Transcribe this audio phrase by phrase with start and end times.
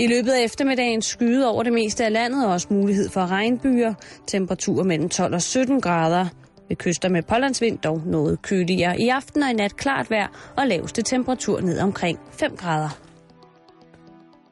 [0.00, 3.94] I løbet af eftermiddagen skyde over det meste af landet og også mulighed for regnbyer.
[4.26, 6.26] Temperaturer mellem 12 og 17 grader.
[6.68, 9.00] Ved kyster med pålandsvind dog noget køligere.
[9.00, 12.88] I aften og i nat klart vejr og laveste temperatur ned omkring 5 grader.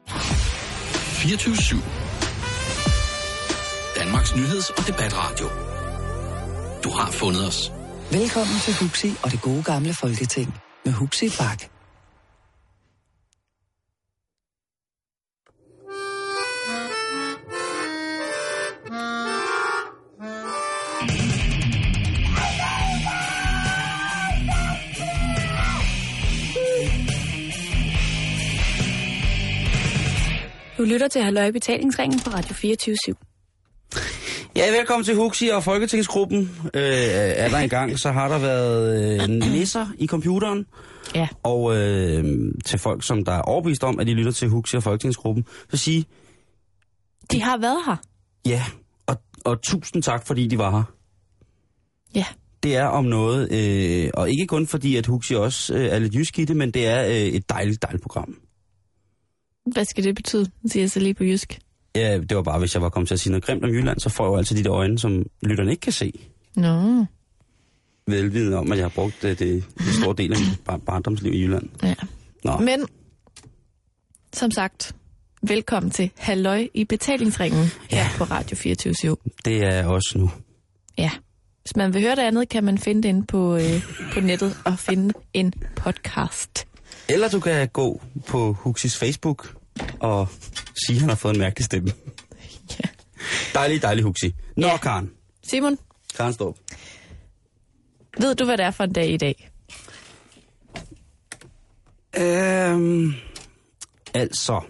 [0.07, 1.75] 24-7.
[3.99, 5.47] Danmarks nyheds- og debatradio.
[6.83, 7.71] Du har fundet os.
[8.11, 10.53] Velkommen til Huxi og det gode gamle folketing
[10.85, 11.76] med Huxi Bak.
[30.77, 32.95] Du lytter til Halløj Betalingsringen på Radio 24
[34.55, 36.39] Ja, velkommen til Huxi og Folketingsgruppen.
[36.73, 40.65] Øh, er der engang, så har der været øh, nisser i computeren.
[41.15, 41.27] Ja.
[41.43, 42.25] Og øh,
[42.65, 45.77] til folk, som der er overbevist om, at de lytter til Huxi og Folketingsgruppen, så
[45.77, 46.05] sige,
[47.31, 47.95] De har været her.
[48.45, 48.63] ja,
[49.07, 50.83] og, og tusind tak, fordi de var her.
[52.15, 52.25] Ja.
[52.63, 56.15] Det er om noget, øh, og ikke kun fordi, at Huxi også øh, er lidt
[56.15, 58.35] jysk i det, men det er øh, et dejligt, dejligt program.
[59.73, 61.59] Hvad skal det betyde, siger jeg så lige på jysk.
[61.95, 63.99] Ja, det var bare, hvis jeg var kommet til at sige noget grimt om Jylland,
[63.99, 66.13] så får jeg jo altid de der øjne, som lytterne ikke kan se.
[66.55, 67.05] Nå,
[68.07, 71.33] Velvidende om, at jeg har brugt det, det, det store del af mit bar- barndomsliv
[71.33, 71.69] i Jylland.
[71.83, 71.93] ja.
[72.43, 72.57] Nå.
[72.57, 72.85] Men,
[74.33, 74.95] som sagt,
[75.41, 78.07] velkommen til Halløj i Betalingsringen her Ja.
[78.17, 80.29] på Radio 24 Det er også nu.
[80.97, 81.11] Ja.
[81.61, 84.57] Hvis man vil høre det andet, kan man finde det inde på, øh, på nettet
[84.65, 86.67] og finde en podcast.
[87.09, 89.55] Eller du kan gå på Huxis Facebook
[89.99, 90.27] og
[90.87, 91.91] sige, at han har fået en mærkelig stemme.
[92.79, 92.89] Ja.
[93.53, 94.33] Dejlig, dejlig Huxi.
[94.57, 94.77] Nå, Ja.
[94.77, 95.11] Karen.
[95.49, 95.77] Simon,
[96.17, 96.55] Karen Storp.
[98.19, 99.49] ved du, hvad det er for en dag i dag?
[102.19, 103.13] Øhm,
[104.13, 104.61] altså,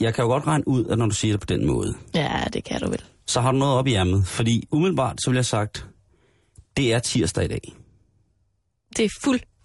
[0.00, 2.44] jeg kan jo godt regne ud, at når du siger det på den måde, Ja,
[2.52, 3.04] det kan du vel.
[3.26, 4.26] så har du noget op i ærmet.
[4.26, 5.86] Fordi umiddelbart, så vil jeg sagt,
[6.76, 7.72] det er tirsdag i dag.
[8.96, 9.08] Det er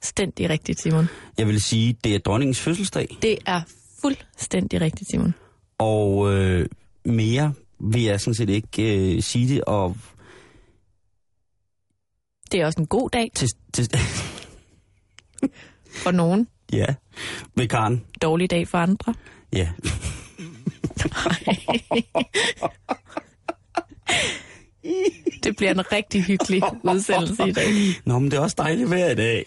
[0.03, 1.07] fuldstændig rigtigt, Simon.
[1.37, 3.17] Jeg vil sige, det er dronningens fødselsdag.
[3.21, 3.61] Det er
[4.01, 5.33] fuldstændig rigtigt, Simon.
[5.77, 6.65] Og øh,
[7.05, 9.63] mere vil jeg sådan set ikke øh, sige det.
[9.63, 9.97] Og
[12.51, 13.89] Det er også en god dag til, til,
[15.89, 16.47] for nogen.
[16.73, 16.85] ja,
[17.55, 18.05] ved Karen.
[18.21, 19.13] Dårlig dag for andre.
[19.53, 19.69] Ja.
[25.43, 27.65] Det bliver en rigtig hyggelig udsendelse i dag.
[28.05, 29.45] Nå, men det er også dejligt vejr i dag.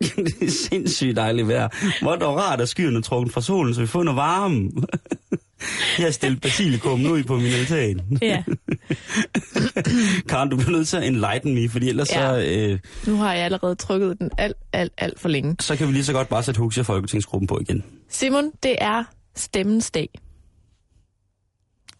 [0.00, 1.68] Det er sindssygt dejligt vejr.
[2.02, 4.70] Hvor er det rart, at skyerne er trukket fra solen, så vi får noget varme.
[5.98, 8.18] Jeg har stillet basilikum nu i på min altan.
[8.22, 8.42] Ja,
[10.28, 12.28] Karen, du bliver nødt til at enlighten me, fordi ellers Ja.
[12.30, 15.56] så, øh, nu har jeg allerede trykket den alt, alt, alt for længe.
[15.60, 17.84] så kan vi lige så godt bare sætte Huxi og Folketingsgruppen på igen.
[18.08, 19.04] Simon, det er
[19.36, 20.08] stemmens dag.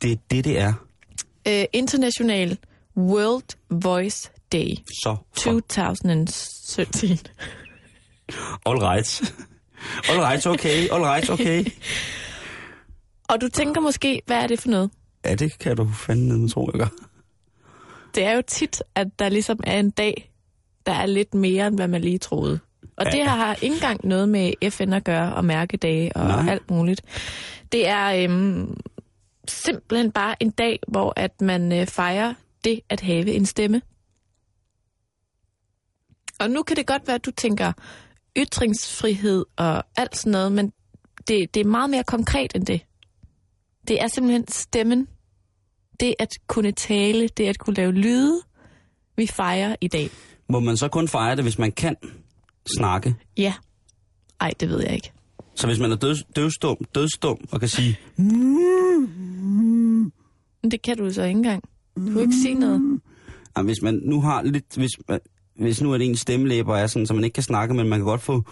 [0.02, 0.72] Det er det, det er.
[1.48, 2.56] Uh, International
[2.96, 7.18] World Voice Day Så for 2017.
[8.66, 9.34] all right.
[10.10, 10.88] All right, okay.
[10.92, 11.64] All right, okay.
[13.30, 14.90] Og du tænker måske, hvad er det for noget?
[15.24, 16.80] Ja, det kan du fandme ned, tror jeg.
[16.80, 16.88] gør.
[18.14, 20.32] Det er jo tit, at der ligesom er en dag,
[20.86, 22.60] der er lidt mere, end hvad man lige troede.
[22.96, 23.10] Og Ja.
[23.10, 26.52] det her har ikke engang noget med FN at gøre, og mærkedage og Nej.
[26.52, 27.02] alt muligt.
[27.72, 28.76] Det er øhm,
[29.48, 32.34] simpelthen bare en dag, hvor at man øh, fejrer
[32.64, 33.82] det at have en stemme.
[36.40, 37.72] Og nu kan det godt være, at du tænker
[38.38, 40.72] ytringsfrihed og alt sådan noget, men
[41.28, 42.80] det, det er meget mere konkret end det.
[43.88, 45.08] Det er simpelthen stemmen.
[46.00, 48.40] Det at kunne tale, det at kunne lave lyde,
[49.16, 50.10] vi fejrer i dag.
[50.48, 51.96] Må man så kun fejre det, hvis man kan
[52.76, 53.14] snakke?
[53.36, 53.54] Ja.
[54.40, 55.12] Ej, det ved jeg ikke.
[55.54, 57.98] Så hvis man er død, døvstum, dødstum og kan sige,
[60.70, 61.62] det kan du så ikke engang.
[61.96, 63.00] Du kan ikke sige noget.
[63.56, 65.20] at hvis man nu har lidt, hvis, man-
[65.58, 67.98] hvis nu er det en stemmelæber er sådan, så man ikke kan snakke, men man
[67.98, 68.42] kan godt få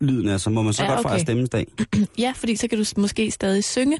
[0.00, 1.24] lyden af sig, må man så Ja, godt fejre okay.
[1.24, 1.66] stemmesdag.
[2.18, 3.98] Ja, fordi så kan du måske stadig synge.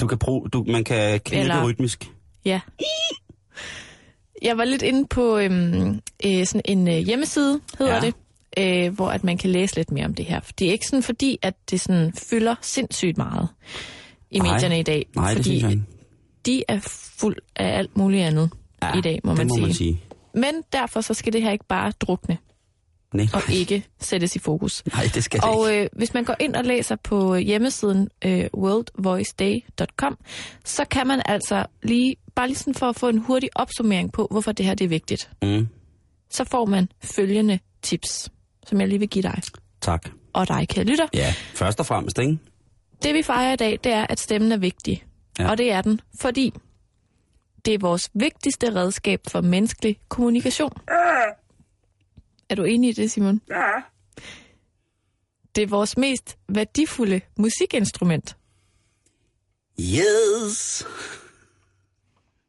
[0.00, 2.10] Du kan bruge, du, man kan knække Eller- rytmisk.
[2.44, 2.60] Ja.
[4.42, 8.00] Jeg var lidt inde på øhm, øh, sådan en øh, hjemmeside, hedder Ja.
[8.00, 8.14] det,
[8.88, 10.40] øh, hvor at man kan læse lidt mere om det her.
[10.58, 13.48] Det er ikke sådan fordi, at det sådan fylder sindssygt meget
[14.30, 14.52] i Nej.
[14.52, 15.06] medierne i dag.
[15.16, 15.82] Nej, det fordi synes jeg ikke.
[16.46, 16.80] de er
[17.18, 18.50] fuld af alt muligt andet
[18.82, 19.62] ja, i dag, må, det man, må sige.
[19.66, 20.00] man sige.
[20.36, 22.38] Men derfor så skal det her ikke bare drukne
[23.14, 24.82] Nej, og ikke sættes i fokus.
[24.94, 28.46] nej det skal det Og øh, hvis man går ind og læser på hjemmesiden øh,
[28.54, 30.18] worldvoiceday.com,
[30.64, 34.28] så kan man altså lige, bare lige sådan for at få en hurtig opsummering på,
[34.30, 35.68] hvorfor det her det er vigtigt, Mm,
[36.30, 38.30] så får man følgende tips,
[38.66, 39.42] som jeg lige vil give dig
[39.80, 40.08] tak.
[40.32, 41.06] og dig, kære lytter.
[41.14, 42.38] Ja, først og fremmest, ikke?
[43.02, 45.04] Det vi fejrer i dag, det er, at stemmen er vigtig.
[45.38, 45.50] Ja.
[45.50, 46.52] Og det er den, fordi
[47.66, 50.72] det er vores vigtigste redskab for menneskelig kommunikation.
[52.48, 53.40] Er du enig i det, Simon?
[53.50, 53.62] Ja.
[55.56, 58.36] Det er vores mest værdifulde musikinstrument.
[59.80, 60.86] Yes!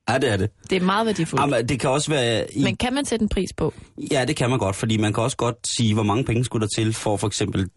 [0.09, 0.49] Ja, det er det.
[0.69, 1.41] Det er meget værdifuldt.
[1.41, 2.53] Jamen, det kan også være...
[2.55, 3.73] I, Men kan man sætte en pris på?
[4.11, 6.61] Ja, det kan man godt, fordi man kan også godt sige, hvor mange penge skulle
[6.61, 7.69] der til for for eksempel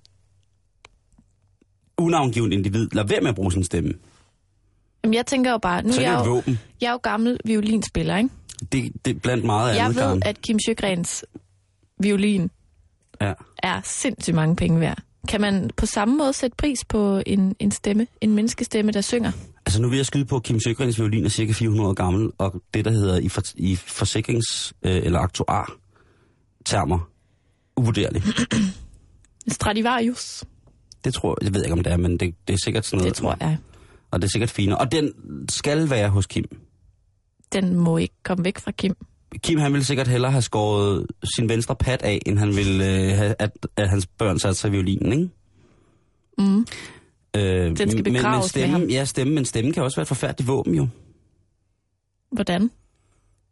[1.98, 2.88] unavngivet individ.
[2.92, 3.94] Lad være med at bruge sin stemme.
[5.04, 6.58] Jamen, jeg tænker jo bare, nu Så er jeg, jo, våben.
[6.80, 8.30] jeg er jo gammel violinspiller, ikke?
[8.72, 10.22] Det, det er blandt meget Jeg andet, ved, Karen.
[10.24, 11.24] at Kim Sjøgrens
[12.00, 12.50] violin
[13.20, 13.32] Ja.
[13.62, 14.98] er sindssygt mange penge værd.
[15.28, 19.32] Kan man på samme måde sætte pris på en, en stemme, en menneskestemme, der synger?
[19.66, 22.30] Altså nu vil jeg skyde på, at Kim Søgrens violin er cirka 400 år gammel,
[22.38, 26.98] og det, der hedder i, for, i forsikrings- øh, eller aktuar-termer,
[27.76, 28.24] uvurderligt.
[29.48, 30.44] Stradivarius,
[31.04, 32.98] Det tror jeg, jeg ved ikke, om det er, men det, det er sikkert sådan
[32.98, 33.14] noget.
[33.14, 33.56] det tror jeg.
[34.10, 34.72] Og det er sikkert fint.
[34.72, 35.12] Og den
[35.48, 36.44] skal være hos Kim.
[37.52, 38.96] Den må ikke komme væk fra Kim.
[39.38, 43.16] Kim, han ville sikkert hellere have skåret sin venstre pat af, end han ville øh,
[43.16, 45.28] have, at, at hans børn satte sig i violinen, ikke?
[46.38, 46.58] Mm.
[47.36, 48.82] Øh, skal men, men begraves med stemme, ham.
[48.82, 50.88] Ja, stemme, men stemme kan også være et forfærdeligt våben, jo.
[52.32, 52.70] Hvordan?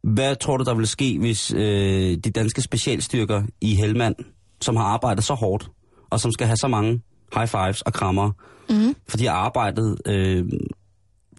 [0.03, 4.17] Hvad tror du, der vil ske, hvis øh, de danske specialstyrker i Helmand,
[4.61, 5.71] som har arbejdet så hårdt,
[6.11, 7.03] og som skal have så mange
[7.35, 8.33] high fives og krammer,
[8.71, 8.95] Mm.
[9.09, 10.45] for de har arbejdet øh,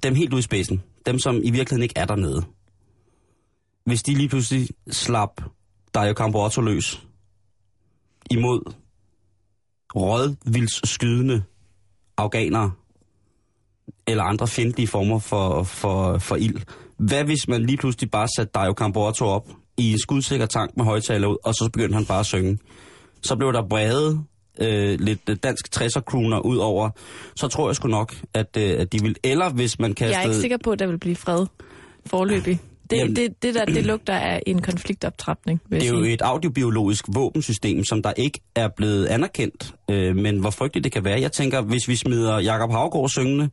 [0.04, 2.44] dem helt ud i spidsen, dem som i virkeligheden ikke er dernede.
[3.86, 5.42] Hvis de lige pludselig slap
[5.94, 7.04] Dario Camporotto løs
[8.32, 8.74] imod
[9.96, 11.44] rådvilds skydende
[12.18, 12.72] afghanere
[14.08, 16.62] eller andre fjendtlige former for, for, for ild.
[16.98, 19.48] Hvad hvis man lige pludselig bare satte Dario Camporotto op
[19.78, 22.60] i en skudsikker tank med højtaler ud, og så begyndte han bare at synge?
[23.22, 24.24] Så blev der bredet
[24.62, 26.90] øh, lidt dansk 60'er kroner ud over,
[27.36, 29.16] så tror jeg sgu nok, at, øh, at de vil...
[29.24, 30.18] Eller hvis man kastede...
[30.18, 31.46] Jeg er ikke sikker på, at der vil blive fred
[32.06, 32.60] forløbig.
[32.90, 36.22] Det, Jamen- det, det, der, det lugter af en konfliktoptrapning, vil Det er jo et
[36.22, 39.74] audiobiologisk våbensystem, som der ikke er blevet anerkendt.
[39.92, 41.22] Øh, men hvor frygteligt det kan være.
[41.22, 43.50] Jeg tænker, hvis vi smider Jakob Havgård syngende,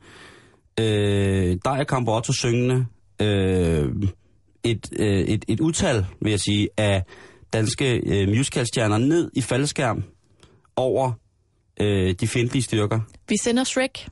[0.81, 2.87] øh, Daja Camporotto syngende,
[3.23, 3.89] øh,
[4.65, 7.03] et, øh, et, et utal, vil jeg sige, af
[7.53, 10.05] danske øh, musicalstjerner ned i faldskærm
[10.77, 11.13] over
[11.81, 13.01] øh, de fjendtlige styrker.
[13.29, 14.09] Vi sender Shrek,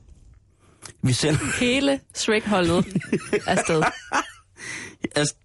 [1.01, 2.85] Vi selv, hele Shrek-holdet
[3.47, 3.83] afsted.
[5.15, 5.35] altså,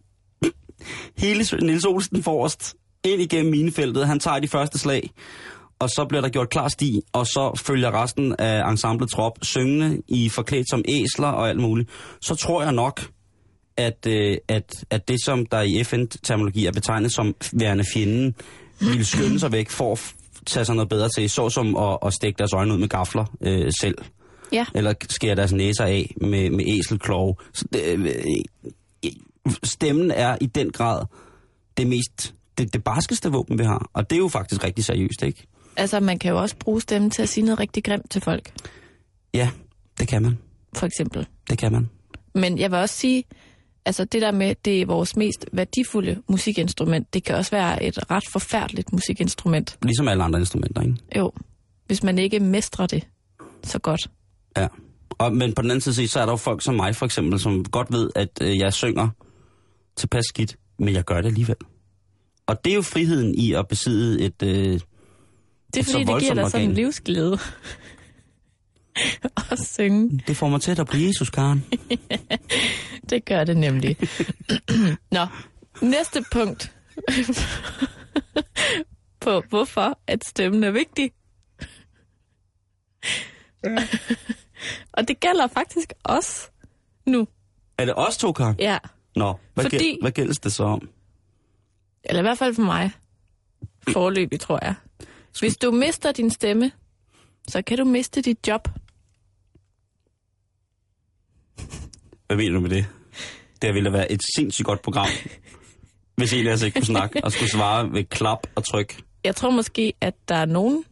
[1.19, 2.75] hele Nils Olsen forrest
[3.05, 4.07] ind igennem minefeltet.
[4.07, 5.11] Han tager de første slag,
[5.79, 10.03] og så bliver der gjort klar sti, og så følger resten af ensemblet trop syngende
[10.09, 11.91] i forklædt som æsler og alt muligt.
[12.23, 13.11] Så tror jeg nok,
[13.77, 18.35] at, øh, at, at det, som der i FN-terminologi er betegnet som værende fjenden,
[18.81, 19.99] ville skynde sig væk for
[20.51, 23.73] tage sig noget bedre til, såsom at, at stikke deres øjne ud med gafler øh,
[23.81, 23.99] selv.
[24.53, 24.67] Ja.
[24.75, 27.35] Eller skære deres næser af med, med æselklove.
[27.53, 29.11] Så det, øh,
[29.63, 31.05] stemmen er i den grad
[31.77, 33.91] det mest det, det barskeste våben, vi har.
[33.93, 35.47] Og det er jo faktisk rigtig seriøst, ikke?
[35.77, 38.53] Altså, man kan jo også bruge stemmen til at sige noget rigtig grimt til folk,
[39.35, 39.51] Ja,
[39.99, 40.39] det kan man.
[40.77, 41.27] for eksempel.
[41.51, 41.91] Det kan man.
[42.35, 43.25] Men jeg vil også sige,
[43.85, 48.11] altså det der med, det er vores mest værdifulde musikinstrument, det kan også være et
[48.11, 49.79] ret forfærdeligt musikinstrument.
[49.83, 50.97] Ligesom alle andre instrumenter, ikke?
[51.17, 51.33] Jo,
[51.87, 53.07] hvis man ikke mestrer det
[53.65, 54.11] så godt.
[54.57, 54.69] Ja.
[55.19, 57.41] Og, men på den anden side, så er der jo folk som mig, for eksempel,
[57.41, 59.09] som godt ved, at øh, jeg synger
[59.97, 61.57] tilpas skidt, men jeg gør det alligevel.
[62.47, 64.43] Og det er jo friheden i at besidde et...
[64.43, 64.83] Øh, Det
[65.77, 66.85] er Et fordi, det giver dig sådan en organ.
[66.85, 67.39] livsglæde
[69.53, 70.23] at synge.
[70.27, 71.65] det får mig tættere på Jesus, Karen.
[73.11, 73.97] Det gør det nemlig.
[75.13, 75.27] Nå,
[75.83, 76.73] næste punkt
[79.21, 81.13] på hvorfor at stemmen er vigtig.
[84.93, 86.51] Og det gælder faktisk også
[87.07, 87.27] nu.
[87.79, 88.57] Er det os to, Karen?
[88.59, 88.79] Ja,
[89.17, 90.89] Nå, hvad, Fordi- gæld, hvad gældes det så om?
[92.05, 92.91] eller i hvert fald for mig.
[93.89, 94.75] Forløbig, tror jeg.
[95.39, 96.73] Hvis du mister din stemme,
[97.49, 98.69] så kan du miste dit job.
[102.27, 102.87] Hvad mener du med det?
[103.63, 105.09] Det ville være et sindssygt godt program,
[106.17, 109.03] hvis en af os ikke kunne snakke og skulle svare ved klap og tryk.
[109.25, 110.85] Jeg tror måske, at der er nogen,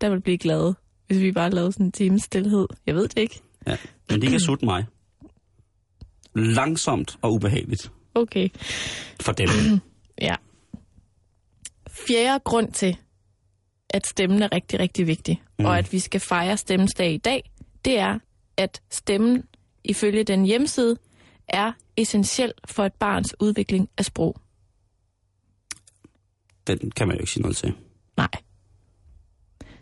[0.00, 0.74] der vil blive glade,
[1.06, 2.66] hvis vi bare lavede sådan en times stillhed.
[2.86, 3.40] Jeg ved det ikke.
[3.66, 3.76] Ja.
[4.10, 4.84] Men de kan sutte mig.
[6.34, 8.48] Langsomt og ubehageligt Okay.
[9.20, 9.48] for dem.
[10.20, 10.34] Ja.
[12.06, 12.96] Fjerde grund til,
[13.90, 15.64] at stemmen er rigtig, rigtig vigtig, mm.
[15.64, 17.50] og at vi skal fejre stemmens dag i dag,
[17.84, 18.18] det er,
[18.56, 19.42] at stemmen,
[19.84, 20.96] ifølge den hjemmeside,
[21.48, 24.36] er essentiel for et barns udvikling af sprog.
[26.66, 27.72] Den kan man jo ikke sige noget til.
[28.16, 28.28] Nej.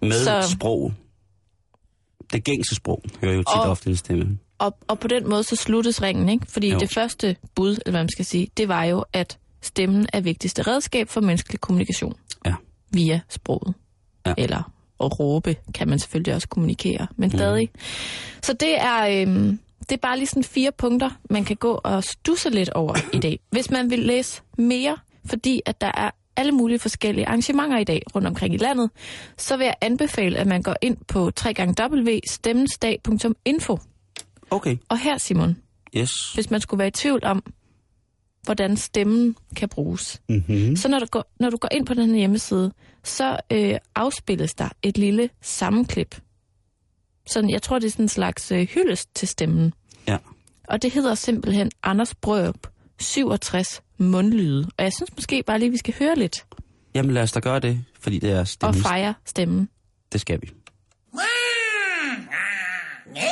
[0.02, 0.92] Med Så- sprog
[2.32, 4.38] det gængse sprog hører jo tit Og- ofte en stemme.
[4.59, 6.47] Og, og på den måde så sluttes ringen, ikke?
[6.47, 6.78] Fordi Jo.
[6.78, 10.62] det første bud, eller hvad man skal sige, det var jo, at stemmen er vigtigste
[10.62, 12.14] redskab for menneskelig kommunikation
[12.47, 12.54] Ja.
[12.90, 13.75] via sproget.
[14.26, 14.35] Ja.
[14.38, 17.71] Eller at råbe kan man selvfølgelig også kommunikere, men stadig.
[18.42, 19.59] Så det er, øhm,
[19.92, 23.18] det er bare lige sådan fire punkter, man kan gå og stusse lidt over i
[23.18, 23.40] dag.
[23.50, 28.02] Hvis man vil læse mere, fordi at der er alle mulige forskellige arrangementer i dag
[28.14, 28.90] rundt omkring i landet,
[29.37, 33.78] så vil jeg anbefale, at man går ind på www.stemmensdag.info.
[34.50, 35.56] Okay, Og her, Simon,
[35.96, 36.11] yes.
[36.34, 37.42] hvis man skulle være i tvivl om,
[38.42, 40.22] hvordan stemmen kan bruges.
[40.28, 40.76] Mm-hmm.
[40.76, 42.72] Så når du går, når du går ind på den her hjemmeside,
[43.04, 46.20] så øh, afspilles der et lille sammenklip.
[47.26, 49.75] Sådan, jeg tror, det er sådan en slags øh, hyldest til stemmen.
[50.69, 52.66] Og det hedder simpelthen Anders Brørup
[52.99, 54.69] 67 mundlyde.
[54.78, 56.47] Og jeg synes måske bare lige, vi skal høre lidt
[56.95, 58.83] Jamen lad os da gøre det, fordi det er og stemmen.
[58.83, 59.69] fejre stemmen.
[60.12, 60.50] Det skal vi.
[63.16, 63.23] Ja,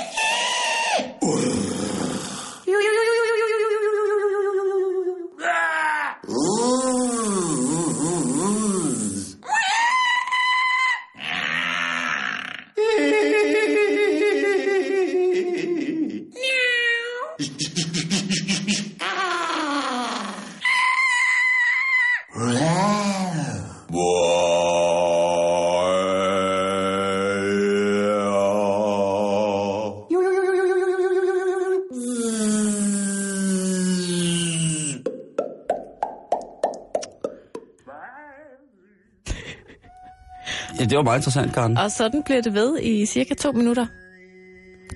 [40.91, 41.79] det var meget interessant, Karen.
[41.79, 43.87] Og sådan bliver det ved i cirka to minutter.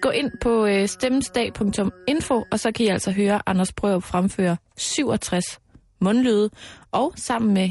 [0.00, 5.44] Gå ind på øh, stemmensdag.info, og så kan I altså høre Anders Brørup fremføre 67
[6.00, 6.50] mundlyde,
[6.92, 7.70] og sammen med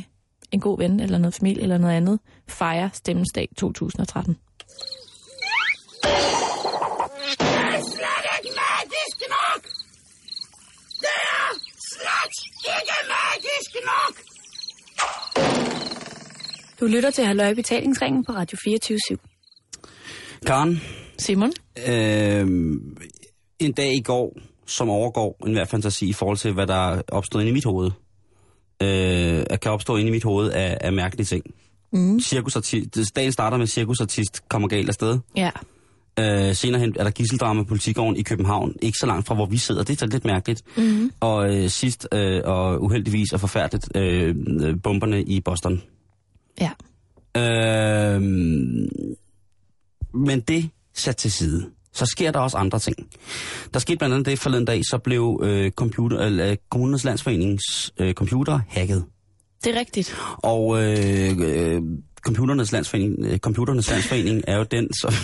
[0.52, 4.38] en god ven eller noget familie eller noget andet, fejre Stemmensdag 2013.
[16.84, 18.98] Du lytter til Halløj Betalingsringen på Radio 24
[20.46, 20.82] Karen,
[21.18, 21.52] Simon?
[21.88, 22.48] øh,
[23.60, 27.42] en dag i går, som overgår enhver fantasi i forhold til, hvad der er opstået
[27.42, 27.92] inde i mit hoved.
[28.82, 31.44] Øh, kan opstå inde i mit hoved af, af mærkelige ting.
[31.94, 32.20] Mm.
[32.20, 35.20] Cirkusartist, dagen starter med cirkusartist kommer galt afsted.
[35.36, 35.50] Ja.
[36.20, 39.46] Øh, senere hen er der gisseldrama på Politigården i København, ikke så langt fra, hvor
[39.46, 39.84] vi sidder.
[39.84, 40.64] Det er så lidt mærkeligt.
[40.78, 41.12] Mm-hmm.
[41.20, 45.82] Og øh, sidst, øh, og uheldigvis og forfærdeligt, øh, øh, bomberne i Boston.
[46.62, 46.72] Ja.
[47.38, 48.22] Øh,
[50.14, 51.70] men det sat til side.
[51.94, 52.96] Så sker der også andre ting.
[53.74, 58.14] Der skete blandt andet det forleden dag, så blev øh, computer, øh, kommunernes landsforenings øh,
[58.14, 59.06] computer hacket.
[59.64, 60.16] Det er rigtigt.
[60.38, 61.82] Og øh, øh,
[62.22, 65.14] computernes, landsforening, øh, computernes landsforening er jo den, som...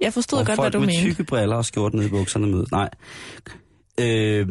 [0.00, 1.00] Jeg forstod og godt, folk hvad du med mente.
[1.00, 2.66] tykke briller og skjort nede i bukserne med.
[2.72, 2.90] Nej.
[4.00, 4.48] Øh,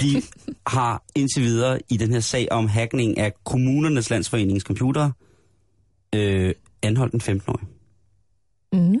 [0.00, 0.22] de
[0.66, 5.10] har indtil videre i den her sag om hackning af kommunernes landsforenings computer
[6.14, 7.66] øh, anholdt en 15-årig.
[8.72, 9.00] Mm.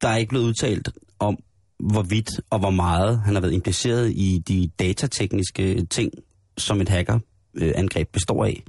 [0.00, 1.38] Der er ikke blevet udtalt om,
[1.78, 6.12] hvorvidt og hvor meget han har været impliceret i de datatekniske ting,
[6.58, 8.62] som et hackerangreb består af.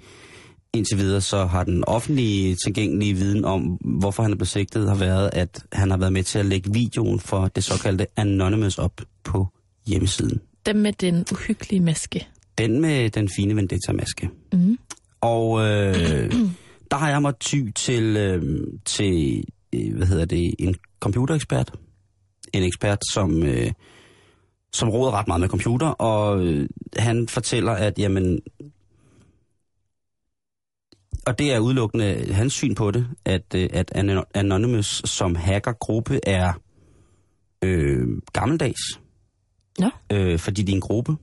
[0.73, 3.61] Indtil videre så har den offentlige tilgængelige viden om,
[3.99, 7.19] hvorfor han er besigtet, har været, at han har været med til at lægge videoen
[7.19, 9.47] for det såkaldte Anonymous op på
[9.87, 10.41] hjemmesiden.
[10.65, 12.27] Dem med den uhyggelige maske.
[12.57, 14.29] Den med den fine Vendetta-maske.
[14.53, 14.77] Mm.
[15.21, 16.31] Og øh,
[16.91, 19.43] der har jeg måttet ty til, øh, til
[19.75, 21.73] øh, hvad hedder det, en computerekspert.
[22.53, 23.71] En ekspert, som, øh,
[24.73, 28.39] som råder ret meget med computer, og øh, han fortæller, at jamen,
[31.25, 36.19] og det er udelukkende hans syn på det, at, øh, at Ano- Anonymous som hackergruppe
[36.23, 36.53] er
[37.61, 38.99] øh, gammeldags.
[39.79, 39.89] Nå.
[40.11, 41.15] Øh, fordi de er en gruppe.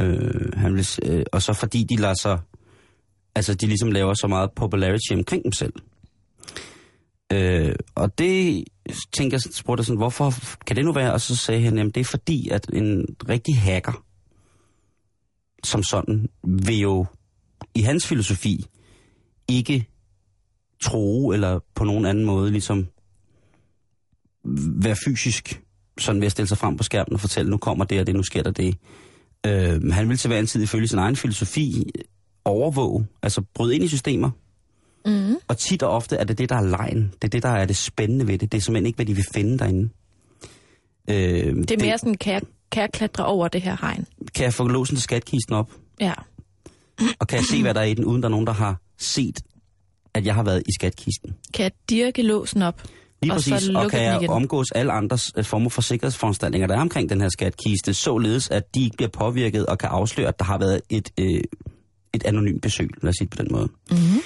[0.00, 2.38] Øh, han vil, øh, og så fordi de lader sig
[3.36, 5.72] Altså, de ligesom laver så meget popularity omkring dem selv.
[7.32, 8.64] Øh, og det
[9.16, 10.32] tænker jeg, spurgte jeg sådan, hvorfor
[10.66, 11.12] kan det nu være?
[11.12, 14.04] Og så sagde han, jamen det er fordi, at en rigtig hacker,
[15.64, 17.06] som sådan, vil jo
[17.74, 18.66] i hans filosofi
[19.48, 19.86] ikke
[20.82, 22.86] tro eller på nogen anden måde ligesom
[24.82, 25.62] være fysisk,
[25.98, 28.14] sådan ved at stille sig frem på skærmen og fortælle, nu kommer det og det,
[28.14, 28.76] nu sker der det.
[29.46, 31.90] Øh, han vil til hver en tid ifølge sin egen filosofi
[32.44, 34.30] overvåge, altså bryde ind i systemer.
[35.06, 35.36] Mm.
[35.48, 37.12] Og tit og ofte er det det, der er lejen.
[37.22, 38.52] Det er det, der er det spændende ved det.
[38.52, 39.88] Det er simpelthen ikke, hvad de vil finde derinde.
[41.10, 44.06] Øh, Det er mere sådan, kan jeg kan jeg klatre over det her hegn?
[44.34, 45.72] Kan jeg få låsen til skatkisten op?
[46.00, 46.12] Ja.
[47.18, 48.80] Og kan jeg se, hvad der er i den, uden der er nogen, der har
[48.98, 49.38] set,
[50.14, 51.34] at jeg har været i skatkisten?
[51.54, 52.82] Kan jeg dirke låsen op?
[53.22, 54.30] Lige Og så præcis, og kan jeg igen.
[54.30, 58.74] omgås alle andres øh, former for sikkerhedsforanstaltninger, der er omkring den her skatkiste, således at
[58.74, 61.40] de ikke bliver påvirket og kan afsløre, at der har været et, øh,
[62.12, 63.68] et anonymt besøg, lad os sige det på den måde.
[63.90, 64.20] Mm-hmm.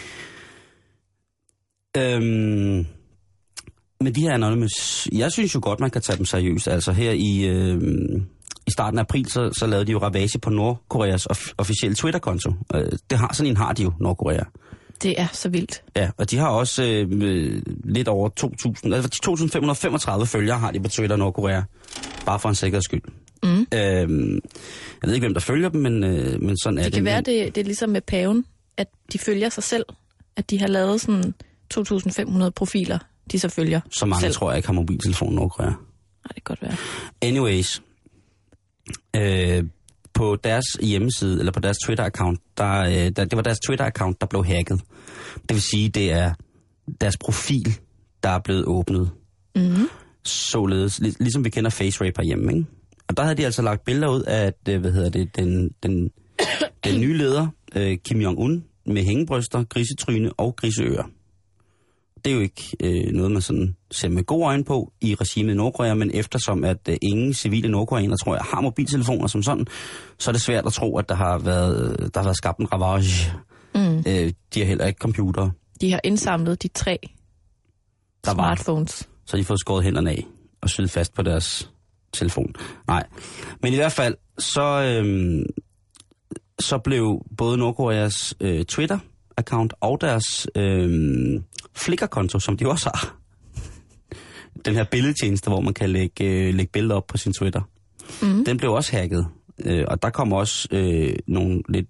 [1.97, 2.87] Øhm,
[4.01, 6.69] men de her anonymous, jeg synes jo godt, man kan tage dem seriøst.
[6.69, 7.83] Altså her i, øh,
[8.71, 12.53] i starten af april, så, så lavede de jo ravage på Nordkoreas of, officielle Twitter-konto.
[12.75, 14.43] Øh, det har, sådan en har de jo, Nordkorea.
[15.03, 15.83] Det er så vildt.
[15.97, 18.29] Ja, og de har også øh, lidt over
[18.85, 21.63] 2.000, altså 2.535 følgere har de på Twitter Nordkorea.
[22.27, 23.03] Bare for en sikkerheds skyld.
[23.43, 23.49] Mm.
[23.51, 24.41] Øhm,
[25.03, 26.93] jeg ved ikke, hvem der følger dem, men, øh, men sådan er det.
[26.93, 28.45] Det kan være, det, det er ligesom med paven,
[28.77, 29.85] at de følger sig selv.
[30.37, 31.35] At de har lavet sådan
[31.75, 32.99] 2.500 profiler,
[33.33, 34.35] de så følger Så mange selv.
[34.35, 35.69] tror jeg ikke har mobiltelefon Nordkorea.
[35.71, 35.77] Nej,
[36.25, 36.77] det kan godt være.
[37.23, 37.83] Anyways,
[39.17, 39.65] øh,
[40.15, 44.27] på deres hjemmeside, eller på deres Twitter-account, der, øh, der, det var deres Twitter-account, der
[44.31, 44.81] blev hacket.
[45.49, 46.35] Det vil sige, det er
[47.01, 47.79] deres profil,
[48.23, 49.11] der er blevet åbnet.
[49.57, 49.89] Mm-hmm.
[50.25, 52.67] Således, lig, ligesom vi kender face rape herhjemme, ikke?
[53.09, 56.11] Og der havde de altså lagt billeder ud af, øh, hvad hedder det, den, den,
[56.85, 61.05] den nye leder, øh, Kim Jong-un, med hængebryster, grisetryne og griseører.
[62.25, 65.53] Det er jo ikke øh, noget, man sådan ser med gode øjne på i regimet
[65.53, 69.67] i Nordkorea, men eftersom at øh, ingen civile nordkoreanere, tror jeg, har mobiltelefoner som sådan,
[70.19, 72.73] så er det svært at tro, at der har været, der har været skabt en
[72.73, 73.33] ravage.
[73.75, 73.99] Mm.
[73.99, 75.51] Øh, de har heller ikke computer,
[75.81, 76.99] De har indsamlet de tre
[78.25, 79.09] der var, smartphones.
[79.27, 80.27] så de fået skåret hænderne af
[80.63, 81.71] og syet fast på deres
[82.13, 82.55] telefon.
[82.89, 83.07] Nej,
[83.63, 85.45] men i hvert fald, så, øhm,
[86.61, 91.41] så blev både Nordkoreas øh, Twitter-account og deres øh,
[91.85, 93.17] Flickr-konto, som de også har,
[94.65, 97.61] den her billedtjeneste, hvor man kan lægge, øh, lægge billeder op på sin Twitter,
[98.23, 98.45] Mm.
[98.45, 99.27] den blev også hacket.
[99.65, 101.87] Øh, og der kom også øh, nogle lidt,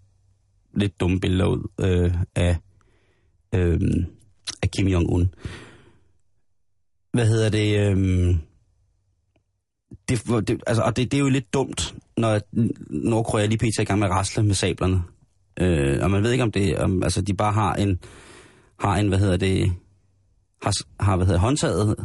[0.74, 2.56] lidt dumme billeder ud øh, af,
[3.54, 3.80] øh,
[4.62, 5.26] af Kim Jong-un.
[7.12, 7.78] Hvad hedder det?
[7.78, 8.36] Øh,
[10.08, 12.40] det, det, altså, og det, det er jo lidt dumt, når
[12.90, 13.78] Nordkorea lige pt.
[13.78, 15.02] er i gang med at rasle med sablerne.
[15.60, 17.98] Øh, og man ved ikke, om det om, altså, de bare har en,
[18.80, 19.72] har en, hvad hedder det,
[20.62, 21.96] har, har hvad hedder, håndtaget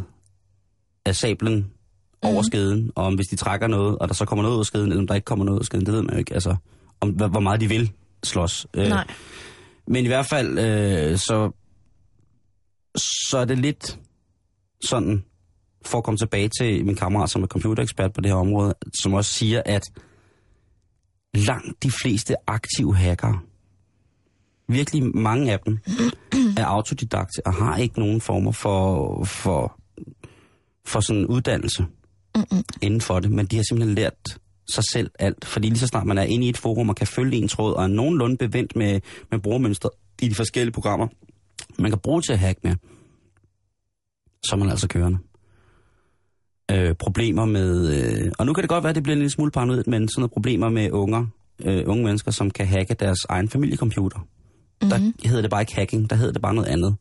[1.05, 1.71] af sablen
[2.21, 2.43] over Mhm.
[2.43, 4.89] skeden, og om hvis de trækker noget, og der så kommer noget ud af skeden,
[4.91, 6.33] eller om der ikke kommer noget ud af skeden, det ved man jo ikke.
[6.33, 6.55] Altså,
[7.01, 7.91] om hvor meget de vil
[8.23, 8.67] slås.
[8.73, 9.07] Øh, Nej.
[9.87, 11.51] men i hvert fald, øh, så,
[13.29, 13.99] så er det lidt
[14.83, 15.23] sådan,
[15.85, 19.13] for at komme tilbage til min kammerat, som er computerekspert på det her område, som
[19.13, 19.83] også siger, at
[21.33, 23.39] langt de fleste aktive hackere,
[24.67, 25.79] virkelig mange af dem,
[26.57, 29.79] er autodidakte og har ikke nogen former for, for,
[30.85, 31.85] for sådan en uddannelse
[32.35, 32.63] Mm-mm.
[32.81, 34.39] inden for det, men de har simpelthen lært
[34.69, 35.45] sig selv alt.
[35.45, 37.73] Fordi lige så snart man er inde i et forum og kan følge en tråd,
[37.73, 39.89] og er nogenlunde bevendt med, med brugermønstre
[40.21, 41.07] i de forskellige programmer,
[41.79, 42.75] man kan bruge til at hacke med,
[44.45, 45.17] så er man altså kørende.
[46.71, 47.93] Øh, problemer med...
[47.95, 50.09] Øh, og nu kan det godt være, at det bliver en lille smule paranoid, men
[50.09, 51.25] sådan nogle problemer med unger,
[51.65, 54.19] øh, unge mennesker, som kan hacke deres egen familiecomputer.
[54.81, 55.13] Mm-hmm.
[55.21, 56.95] Der hedder det bare ikke hacking, der hedder det bare noget andet.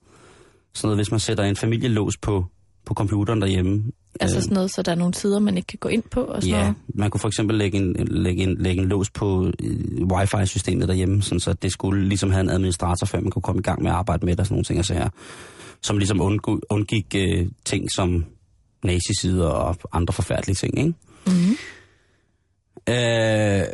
[0.74, 2.46] Sådan noget, hvis man sætter en familielås på,
[2.87, 3.84] på computeren derhjemme.
[4.20, 6.20] Altså øh, sådan noget, så der er nogle sider, man ikke kan gå ind på
[6.20, 6.76] og sådan Ja, noget.
[6.94, 11.22] man kunne for eksempel lægge en, lægge en, lægge en lås på øh, wifi-systemet derhjemme,
[11.22, 13.90] sådan så det skulle ligesom have en administrator, før man kunne komme i gang med
[13.90, 15.08] at arbejde med det og sådan nogle ting og sager.
[15.82, 18.24] Som ligesom undgik, undgik øh, ting som
[18.84, 20.94] nazisider og andre forfærdelige ting, ikke?
[21.26, 21.56] Mm-hmm.
[22.88, 23.64] Øh,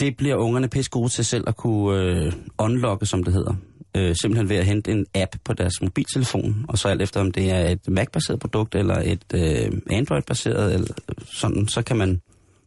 [0.00, 3.54] det bliver ungerne pisse gode til selv at kunne øh, unlocke, som det hedder.
[3.96, 7.32] Øh, simpelthen ved at hente en app på deres mobiltelefon, og så alt efter om
[7.32, 10.94] det er et Mac-baseret produkt eller et øh, Android-baseret, eller
[11.32, 12.20] sådan, så kan man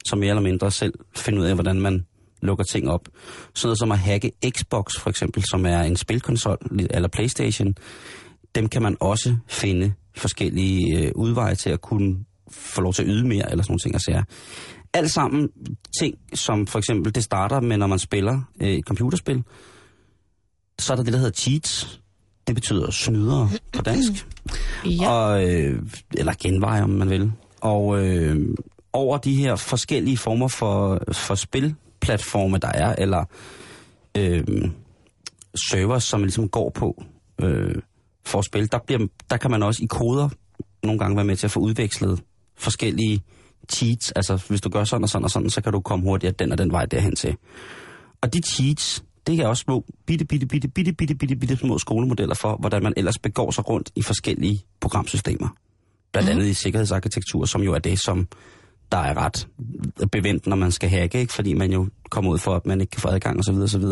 [0.05, 2.05] som mere eller mindre selv finde ud af, hvordan man
[2.41, 3.07] lukker ting op.
[3.53, 6.57] Sådan noget som at hacke Xbox for eksempel, som er en spilkonsol,
[6.89, 7.75] eller Playstation,
[8.55, 12.17] dem kan man også finde forskellige øh, udveje til at kunne
[12.51, 14.23] få lov til at yde mere, eller sådan nogle ting at sige.
[14.93, 15.49] Alt sammen
[15.99, 19.43] ting, som for eksempel, det starter med, når man spiller øh, et computerspil,
[20.79, 22.01] så er der det, der hedder cheats.
[22.47, 24.11] Det betyder snydere på dansk.
[24.85, 25.09] Ja.
[25.09, 27.31] Og, øh, eller genveje, om man vil.
[27.61, 28.55] Og øh,
[28.93, 33.25] over de her forskellige former for, for spilplatforme, der er, eller
[34.17, 34.43] øh,
[35.55, 37.03] servers, som man ligesom går på
[37.41, 37.75] øh,
[38.25, 40.29] for at spille, der, bliver, der kan man også i koder
[40.83, 42.23] nogle gange være med til at få udvekslet
[42.57, 43.23] forskellige
[43.69, 44.11] cheats.
[44.11, 46.51] Altså, hvis du gør sådan og sådan og sådan, så kan du komme hurtigere den
[46.51, 47.35] og den vej derhen til.
[48.21, 51.77] Og de cheats, det er også små, bitte, bitte, bitte, bitte, bitte, bitte, bitte små
[51.77, 55.47] skolemodeller for, hvordan man ellers begår sig rundt i forskellige programsystemer.
[56.11, 56.37] Blandt Mhm.
[56.37, 58.27] andet i sikkerhedsarkitektur, som jo er det, som
[58.91, 59.47] der er ret
[60.11, 61.33] bevendt, når man skal hacke, ikke?
[61.33, 63.55] fordi man jo kommer ud for, at man ikke kan få adgang osv.
[63.55, 63.83] osv.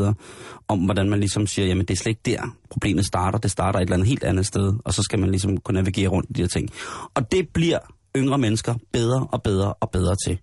[0.68, 3.40] Om hvordan man ligesom siger, jamen det er slet ikke der, problemet starter.
[3.40, 6.08] Det starter et eller andet helt andet sted, og så skal man ligesom kunne navigere
[6.08, 6.70] rundt i de her ting.
[7.14, 7.80] Og det bliver
[8.16, 10.40] yngre mennesker bedre og bedre og bedre til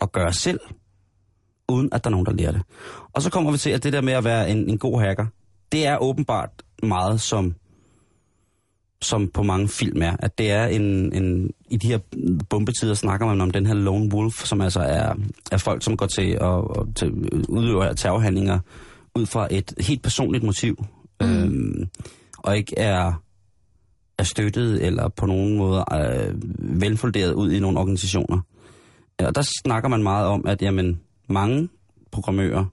[0.00, 0.60] at gøre selv,
[1.68, 2.62] uden at der er nogen, der lærer det.
[3.12, 5.26] Og så kommer vi til, at det der med at være en, en god hacker,
[5.72, 6.50] det er åbenbart
[6.82, 7.54] meget som
[9.02, 11.98] som på mange film er, at det er en, en i de her
[12.50, 15.14] bombetider snakker man om den her lone wolf, som altså er,
[15.52, 16.64] er folk, som går til at,
[16.96, 17.12] til
[17.48, 18.58] udøve terrorhandlinger
[19.14, 20.84] ud fra et helt personligt motiv,
[21.20, 21.26] mm.
[21.26, 21.88] øhm,
[22.38, 23.22] og ikke er,
[24.18, 26.34] er støttet eller på nogen måde øh,
[26.80, 28.40] velfunderet ud i nogle organisationer.
[29.18, 31.68] Og der snakker man meget om, at jamen, mange
[32.12, 32.64] programmører,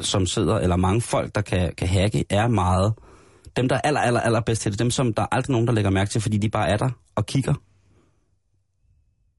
[0.00, 2.94] som sidder, eller mange folk, der kan, kan hacke, er meget
[3.56, 5.66] dem, der er aller, aller, aller bedst til det, dem, som der er aldrig nogen,
[5.66, 7.54] der lægger mærke til, fordi de bare er der og kigger.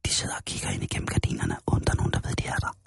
[0.05, 2.55] De sidder og kigger ind igennem gardinerne, uden der er nogen, der ved, de er
[2.55, 2.77] der.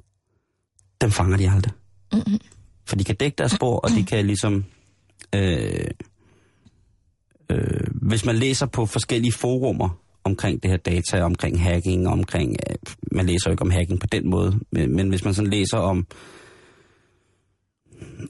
[1.01, 1.73] Dem fanger de aldrig.
[2.13, 2.39] Mm-hmm.
[2.87, 4.65] For de kan dække deres spor, og de kan ligesom...
[5.35, 5.87] Øh,
[7.51, 12.57] øh, hvis man læser på forskellige forumer omkring det her data, omkring hacking, omkring...
[12.71, 12.77] Øh,
[13.13, 15.79] man læser jo ikke om hacking på den måde, men, men hvis man sådan læser
[15.79, 16.07] om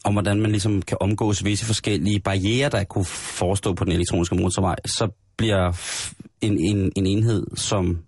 [0.04, 4.34] om hvordan man ligesom kan omgås visse forskellige barriere, der kunne forestå på den elektroniske
[4.34, 5.72] motorvej, så bliver
[6.40, 7.98] en, en, en enhed som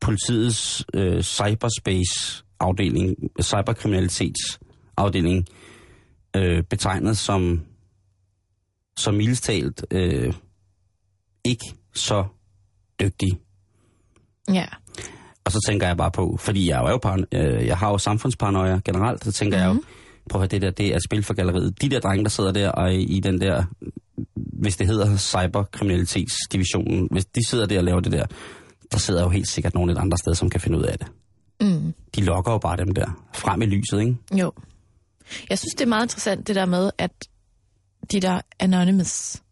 [0.00, 5.46] politiets øh, cyberspace-afdeling, cyberkriminalitetsafdeling,
[6.36, 7.62] øh, betegnet som,
[9.02, 10.34] som mildestalt øh,
[11.44, 12.24] ikke så
[13.00, 13.38] dygtig.
[14.48, 14.66] Ja.
[15.44, 18.80] Og så tænker jeg bare på, fordi jeg er jo øh, jeg har jo samfundsparanoia
[18.84, 19.68] generelt, så tænker mm-hmm.
[19.68, 21.82] jeg jo, mhm prøv at høre, det der, det er spil for galleriet.
[21.82, 23.64] De der drenge, der sidder der og i den der,
[24.34, 28.26] hvis det hedder cyberkriminalitetsdivisionen, hvis de sidder der og laver det der,
[28.92, 31.06] der sidder jo helt sikkert nogen et andet sted, som kan finde ud af det.
[31.60, 31.94] Mm.
[32.16, 34.16] De lokker jo bare dem der frem i lyset, ikke?
[34.32, 34.52] Jo.
[35.50, 37.28] Jeg synes, det er meget interessant det der med, at
[38.12, 39.42] de der Anonymous,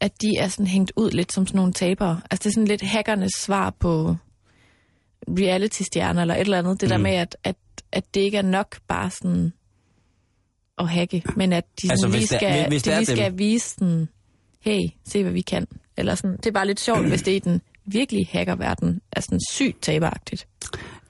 [0.00, 2.20] at de er sådan hængt ud lidt som sådan nogle tabere.
[2.30, 4.16] Altså det er sådan lidt hackernes svar på
[5.28, 6.80] reality-stjerner eller et eller andet.
[6.80, 6.90] Det mm.
[6.90, 7.56] der med, at, at,
[7.92, 9.52] at det ikke er nok bare sådan
[10.78, 14.08] at hacke, men at de altså, lige, skal, der, hvis de lige skal vise den,
[14.60, 15.66] hey, se hvad vi kan.
[15.96, 16.36] Eller sådan.
[16.36, 19.82] Det er bare lidt sjovt, hvis det er i den virkelige hackerverden er sådan sygt
[19.82, 20.46] taberagtigt.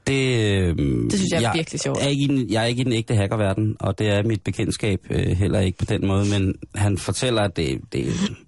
[0.06, 2.02] Det, det synes jeg er jeg virkelig sjovt.
[2.02, 5.06] Er ikke en, jeg er ikke i den ægte hackerverden, og det er mit bekendtskab
[5.10, 7.80] øh, heller ikke på den måde, men han fortæller, at det...
[7.92, 8.06] det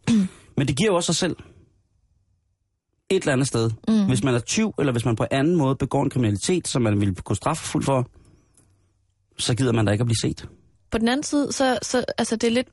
[0.57, 1.37] men det giver jo også sig selv.
[3.11, 3.71] Et eller andet sted.
[3.89, 4.07] Mm.
[4.07, 7.01] Hvis man er tyv, eller hvis man på anden måde begår en kriminalitet, som man
[7.01, 8.11] vil gå straffefuld for,
[9.39, 10.49] så gider man da ikke at blive set.
[10.91, 12.69] På den anden side, så, så altså det er lidt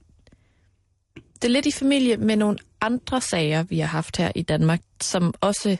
[1.41, 4.81] det er lidt i familie med nogle andre sager, vi har haft her i Danmark,
[5.01, 5.77] som også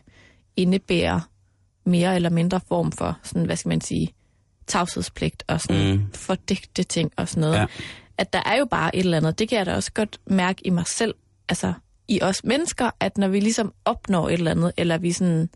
[0.56, 1.20] indebærer
[1.84, 4.14] mere eller mindre form for, sådan, hvad skal man sige,
[4.68, 6.14] tavshedspligt og sådan mm.
[6.14, 7.56] fordægte ting og sådan noget.
[7.56, 7.66] Ja.
[8.18, 10.68] At der er jo bare et eller andet, det kan jeg da også godt mærke
[10.68, 11.16] i mig selv,
[11.50, 11.74] altså
[12.08, 15.50] i os mennesker, at når vi ligesom opnår et eller andet, eller vi sådan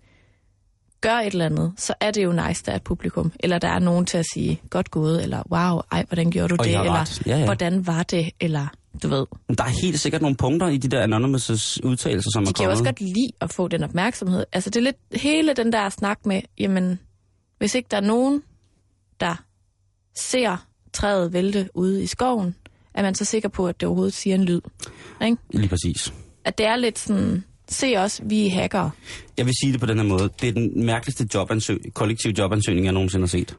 [1.06, 3.32] gør et eller andet, så er det jo nice, der er et publikum.
[3.39, 6.63] Eller der er nogen til at sige, godt gået, eller wow, ej, hvordan gjorde du
[6.63, 6.68] det?
[6.68, 7.46] Eller ja, ja.
[7.46, 8.30] hvordan var det?
[8.39, 8.68] Eller
[9.04, 9.26] du ved.
[9.58, 11.50] Der er helt sikkert nogle punkter i de der anonymous
[11.84, 12.58] udtalelser, som de er kommet.
[12.58, 14.46] De kan også godt lide at få den opmærksomhed.
[14.54, 17.00] Altså det er lidt hele den der snak med, jamen,
[17.58, 18.44] hvis ikke der er nogen,
[19.20, 19.44] der
[20.15, 22.56] ser træet vælte ude i skoven,
[22.94, 24.62] er man så sikker på, at det overhovedet siger en lyd.
[25.22, 25.38] Ikke?
[25.54, 26.13] Lige præcis.
[26.46, 28.91] At det er lidt sådan, Se os, vi er hackere.
[29.38, 30.30] Jeg vil sige det på den her måde.
[30.41, 33.58] Det er den mærkeligste jobansøg, kollektiv jobansøgning, jeg nogensinde har set.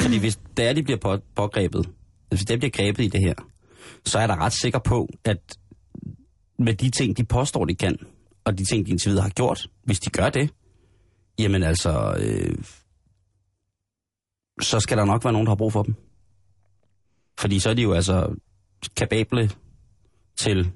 [0.00, 1.90] Fordi hvis der de bliver på, pågrebet, altså
[2.30, 3.34] hvis der bliver grebet i det her,
[4.04, 5.56] så er der ret sikker på, at
[6.58, 7.98] med de ting, de påstår, de kan,
[8.44, 10.50] og de ting, de indtil videre har gjort, hvis de gør det,
[11.38, 12.58] jamen altså, øh,
[14.60, 15.94] så skal der nok være nogen, der har brug for dem.
[17.38, 18.34] Fordi så er de jo altså
[18.96, 19.50] kapable
[20.36, 20.72] til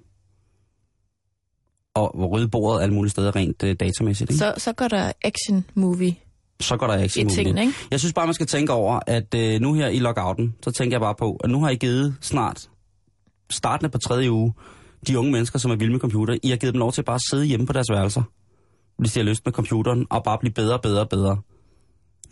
[1.99, 4.31] og rydde bordet alle mulige steder rent uh, datamæssigt.
[4.31, 4.39] Ikke?
[4.39, 6.17] Så, så går der action movie
[6.61, 7.37] så går der action movie.
[7.37, 7.73] Tingene, ikke?
[7.91, 10.95] Jeg synes bare, man skal tænke over, at uh, nu her i lockouten, så tænker
[10.95, 12.71] jeg bare på, at nu har I givet snart,
[13.51, 14.55] startende på tredje uge,
[15.07, 17.15] de unge mennesker, som er vilde med computer, I har givet dem lov til bare
[17.15, 18.23] at sidde hjemme på deres værelser,
[18.99, 21.39] hvis de har lyst med computeren, og bare blive bedre, bedre, bedre.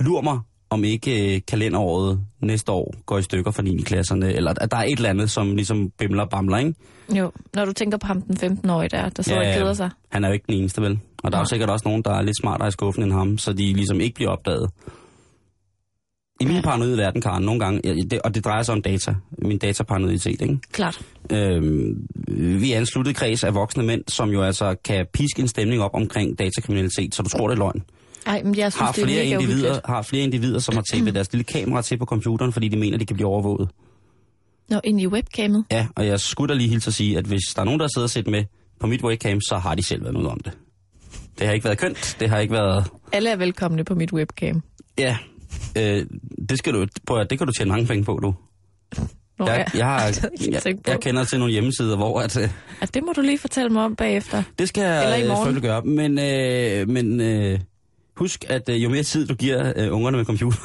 [0.00, 0.38] Lur mig,
[0.70, 3.82] om ikke øh, kalenderåret næste år går i stykker for 9.
[3.82, 6.74] klasserne, eller at der er et eller andet, som ligesom bimler og bamler, ikke?
[7.14, 9.90] Jo, når du tænker på ham, den 15-årige der, der sidder ja, og keder sig.
[10.08, 10.98] Han er jo ikke den eneste, vel?
[11.22, 11.40] Og der ja.
[11.40, 13.72] er jo sikkert også nogen, der er lidt smartere i skuffen end ham, så de
[13.72, 14.70] ligesom ikke bliver opdaget.
[16.40, 20.42] I min paranoide verden, Karen, nogle gange, og det drejer sig om data, min dataparanoiditet,
[20.42, 20.58] ikke?
[20.72, 21.00] Klart.
[21.32, 22.06] Øhm,
[22.60, 25.82] vi er en sluttet kreds af voksne mænd, som jo altså kan piske en stemning
[25.82, 27.84] op omkring datakriminalitet, så du tror, det er løgn.
[28.26, 29.86] Ej, men jeg synes, har det er flere, mega individer, uhyggeligt.
[29.86, 32.98] har flere individer, som har tapet deres lille kamera til på computeren, fordi de mener,
[32.98, 33.68] de kan blive overvåget.
[34.68, 35.64] Nå, ind i webcamet.
[35.70, 37.88] Ja, og jeg skulle da lige hilse at sige, at hvis der er nogen, der
[37.94, 38.44] sidder og set med
[38.80, 40.52] på mit webcam, så har de selv været noget om det.
[41.38, 42.84] Det har ikke været kønt, det har ikke været...
[43.12, 44.62] Alle er velkomne på mit webcam.
[44.98, 45.16] Ja,
[45.78, 46.06] øh,
[46.48, 48.34] det, skal du, prøv, at- det kan du tjene mange penge på, du.
[49.38, 50.00] Nå, Jeg, jeg, har,
[50.52, 52.48] jeg jeg, jeg kender til nogle hjemmesider, hvor at, øh,
[52.80, 54.42] At det må du lige fortælle mig om bagefter.
[54.58, 55.82] det skal jeg øh, selvfølgelig gøre.
[55.82, 57.58] Men, øh, men øh,
[58.16, 60.58] husk, at øh, jo mere tid du giver øh, ungerne med computer,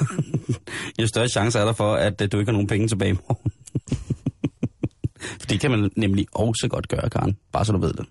[1.02, 3.14] jo større chance er der for, at øh, du ikke har nogen penge tilbage i
[3.14, 3.52] morgen.
[5.40, 7.38] For det kan man nemlig også godt gøre, Karen.
[7.52, 8.06] Bare så du ved det.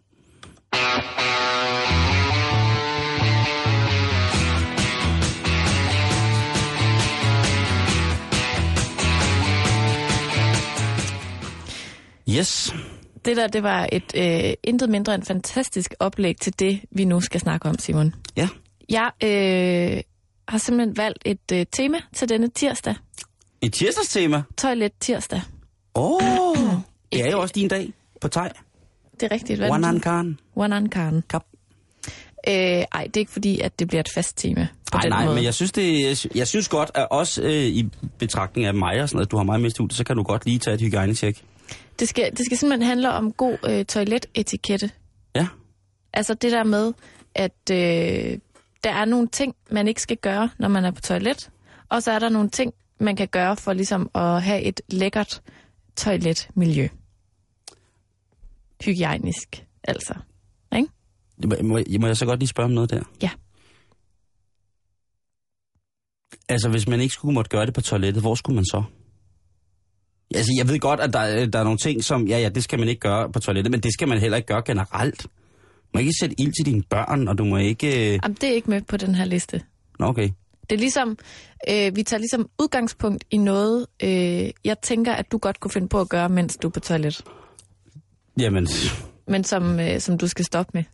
[12.39, 12.75] Yes.
[13.25, 17.21] Det der, det var et øh, intet mindre end fantastisk oplæg til det, vi nu
[17.21, 18.15] skal snakke om, Simon.
[18.37, 18.49] Ja.
[18.91, 20.03] Jeg øh,
[20.49, 22.95] har simpelthen valgt et øh, tema til denne tirsdag.
[23.63, 24.43] Et tirsdagstema.
[24.59, 25.41] Toilet tirsdag.
[25.95, 26.57] Åh, oh,
[27.13, 28.51] det er jo også din dag på teg.
[29.21, 29.59] Det er rigtigt.
[29.59, 30.01] Hvad?
[30.01, 30.39] Karen.
[30.55, 31.23] One on Karen.
[31.29, 31.45] Kap.
[32.49, 35.35] Øh, ej, det er ikke fordi, at det bliver et fast tema på Nej, måde.
[35.35, 38.75] men jeg synes, det, jeg, sy- jeg synes godt, at også øh, i betragtning af
[38.75, 40.59] mig og sådan noget, at du har meget med studiet, så kan du godt lige
[40.59, 41.45] tage et hygiejnetjek.
[41.99, 44.91] Det, skal, det skal simpelthen handle om god øh, toiletetikette.
[45.35, 45.47] Ja.
[46.13, 46.93] Altså det der med,
[47.35, 48.39] at øh,
[48.85, 51.51] der er nogle ting, man ikke skal gøre, når man er på toilet.
[51.89, 55.43] Og så er der nogle ting, man kan gøre for ligesom at have et lækkert
[55.97, 56.89] toiletmiljø.
[58.85, 60.15] Hygiejnisk, altså.
[60.77, 60.89] Ikke?
[61.45, 63.03] Må, må, må jeg så godt lige spørge om noget der?
[63.23, 63.31] Ja.
[66.49, 68.83] Altså, hvis man ikke skulle måtte gøre det på toilettet, hvor skulle man så?
[70.35, 72.79] Altså, jeg ved godt, at der, der er nogle ting, som, ja, ja, det skal
[72.79, 75.27] man ikke gøre på toilettet, men det skal man heller ikke gøre generelt.
[75.95, 77.87] Må ikke sætte ild til dine børn, og du må ikke...
[77.87, 78.19] Øh...
[78.23, 79.63] Jamen, det er ikke med på den her liste.
[79.99, 80.29] Nå, okay.
[80.71, 81.19] Det er ligesom,
[81.71, 85.89] øh, vi tager ligesom udgangspunkt i noget, øh, jeg tænker, at du godt kunne finde
[85.89, 87.25] på at gøre, mens du er på toilet.
[88.39, 88.69] Jamen,
[89.27, 90.85] Men som, øh, som du skal stoppe med.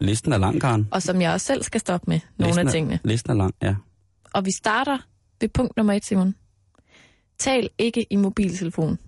[0.00, 0.88] listen er lang, Karen.
[0.90, 3.00] Og som jeg også selv skal stoppe med, nogle listen af er, tingene.
[3.04, 3.74] Listen er lang, ja.
[4.34, 4.98] Og vi starter
[5.40, 6.34] ved punkt nummer et, Simon.
[7.38, 8.98] Tal ikke i mobiltelefon.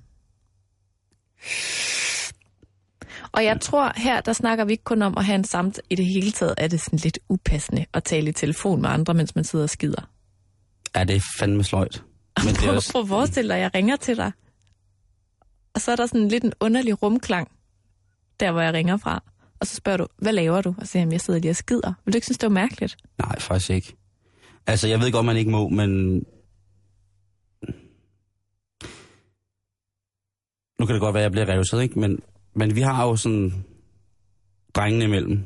[3.38, 5.87] Og jeg tror, her der snakker vi ikke kun om at have en samtale.
[5.90, 9.14] I det hele taget er det sådan lidt upassende at tale i telefon med andre,
[9.14, 10.11] mens man sidder og skider.
[10.96, 12.05] Ja, det er fandme sløjt.
[12.44, 12.92] Men det er også...
[12.92, 14.33] prøv at forestille dig, at jeg ringer til dig.
[15.74, 17.51] Og så er der sådan lidt en underlig rumklang,
[18.40, 19.22] der hvor jeg ringer fra.
[19.61, 20.74] Og så spørger du, hvad laver du?
[20.79, 21.92] Og så siger jeg, jeg sidder lige og skider.
[22.05, 22.96] Vil du ikke synes, det var mærkeligt?
[23.18, 23.96] Nej, faktisk ikke.
[24.66, 26.14] Altså, jeg ved godt, man ikke må, men...
[30.79, 31.98] Nu kan det godt være, at jeg bliver revset, ikke?
[31.98, 32.20] Men,
[32.59, 33.64] men vi har jo sådan...
[34.75, 35.44] Drengene imellem.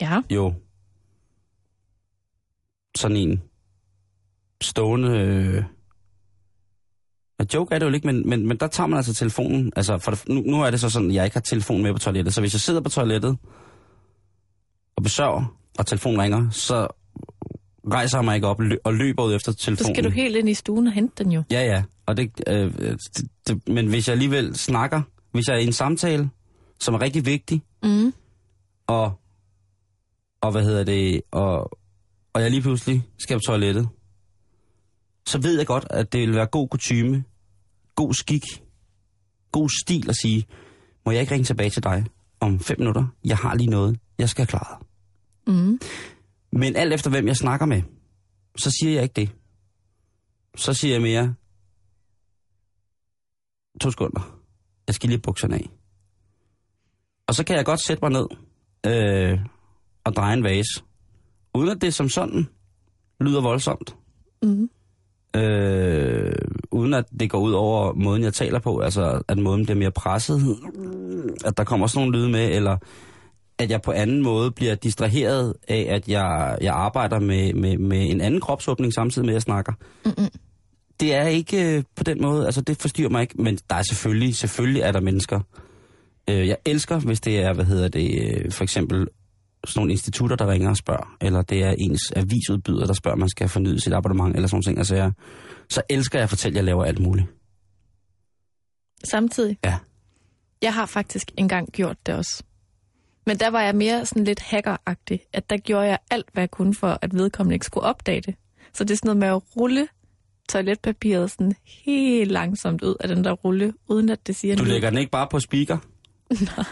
[0.00, 0.22] Ja.
[0.30, 0.54] Jo.
[2.96, 3.42] Sådan en...
[4.62, 5.08] Stående...
[5.18, 5.64] Øh,
[7.38, 9.72] a joke er det jo ikke, men, men, men der tager man altså telefonen.
[9.76, 11.92] Altså, for det, nu, nu er det så sådan, at jeg ikke har telefonen med
[11.92, 12.34] på toilettet.
[12.34, 13.36] Så hvis jeg sidder på toilettet
[14.96, 16.86] og besøger, og telefonen ringer, så
[17.92, 19.94] rejser jeg mig ikke op og lø- og løber ud efter Så telefonen.
[19.94, 21.42] skal du helt ind i stuen og hente den jo.
[21.50, 21.82] Ja, ja.
[22.06, 25.72] Og det, øh, det, det, men hvis jeg alligevel snakker, hvis jeg er i en
[25.72, 26.30] samtale,
[26.80, 28.12] som er rigtig vigtig, Mm.
[28.86, 29.20] og,
[30.40, 31.78] og hvad hedder det, og,
[32.32, 33.88] og jeg lige pludselig skal på toilettet,
[35.26, 37.24] så ved jeg godt, at det vil være god kutyme,
[37.94, 38.42] god skik,
[39.52, 40.46] god stil at sige,
[41.06, 42.06] må jeg ikke ringe tilbage til dig
[42.40, 43.06] om fem minutter?
[43.24, 44.86] Jeg har lige noget, jeg skal have klaret.
[45.46, 45.80] Mm.
[46.52, 47.82] Men alt efter hvem jeg snakker med,
[48.58, 49.30] så siger jeg ikke det.
[50.56, 51.34] Så siger jeg mere,
[53.80, 54.38] to sekunder,
[54.86, 55.70] jeg skal lige bukserne af.
[57.30, 58.26] Og så kan jeg godt sætte mig ned
[58.86, 59.38] øh,
[60.04, 60.82] og dreje en vase,
[61.54, 62.46] uden at det som sådan
[63.20, 63.96] lyder voldsomt.
[64.42, 64.70] Mm.
[65.36, 66.32] Øh,
[66.70, 69.90] uden at det går ud over måden, jeg taler på, altså at måden bliver mere
[69.90, 70.40] presset,
[71.44, 72.76] at der kommer sådan nogle lyde med, eller
[73.58, 78.10] at jeg på anden måde bliver distraheret af, at jeg, jeg arbejder med, med, med
[78.10, 79.72] en anden kropsåbning samtidig med, at jeg snakker.
[80.04, 80.28] Mm-mm.
[81.00, 83.82] Det er ikke øh, på den måde, altså det forstyrrer mig ikke, men der er
[83.82, 85.40] selvfølgelig, selvfølgelig er der mennesker.
[86.30, 89.08] Øh, jeg elsker, hvis det er, hvad hedder det, øh, for eksempel
[89.64, 93.18] sådan nogle institutter, der ringer og spørger, eller det er ens avisudbyder, der spørger, om
[93.18, 94.78] man skal fornyet sit abonnement, eller sådan ting.
[94.78, 95.12] Altså jeg,
[95.68, 97.26] så elsker jeg at fortælle, at jeg laver alt muligt.
[99.04, 99.58] Samtidig.
[99.64, 99.78] Ja.
[100.62, 102.42] Jeg har faktisk engang gjort det også.
[103.26, 106.50] Men der var jeg mere sådan lidt hackeragtig, at der gjorde jeg alt, hvad jeg
[106.50, 108.34] kunne for, at vedkommende ikke skulle opdage det.
[108.72, 109.88] Så det er sådan noget med at rulle
[110.48, 114.90] toiletpapiret sådan helt langsomt ud af den der rulle, uden at det siger Du lægger
[114.90, 115.78] den ikke bare på speaker?
[116.56, 116.64] Nej.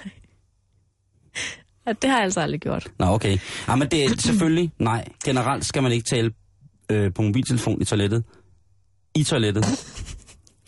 [1.87, 2.89] At det har jeg altså aldrig gjort.
[2.99, 3.39] Nå, okay.
[3.69, 5.09] Ja, men det er selvfølgelig, nej.
[5.25, 6.33] Generelt skal man ikke tale
[6.91, 8.25] øh, på mobiltelefon i toilettet.
[9.15, 9.65] I toilettet.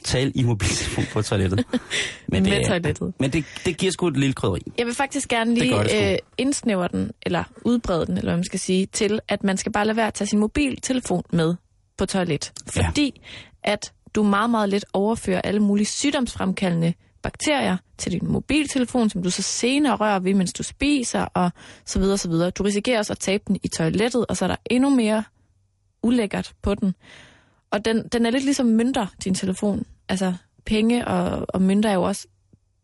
[0.04, 1.64] Tal i mobiltelefon på toilettet.
[2.28, 3.12] Men Med er- toilettet.
[3.20, 4.60] Men det, det giver sgu et lille krydderi.
[4.78, 8.36] Jeg vil faktisk gerne Det det lige øh, indsnævre den, eller udbrede den, eller hvad
[8.36, 11.54] man skal sige, til, at man skal bare lade være at tage sin mobiltelefon med
[11.98, 12.52] på toilet.
[12.76, 12.88] Ja.
[12.88, 13.20] Fordi
[13.62, 19.30] at du meget, meget let overfører alle mulige sygdomsfremkaldende bakterier til din mobiltelefon, som du
[19.30, 21.50] så senere rører ved, mens du spiser, og
[21.84, 22.50] så videre, så videre.
[22.50, 25.24] Du risikerer også at tabe den i toilettet, og så er der endnu mere
[26.02, 26.94] ulækkert på den.
[27.70, 29.84] Og den, den er lidt ligesom mønter, din telefon.
[30.08, 32.26] Altså, penge og, og mønter er jo også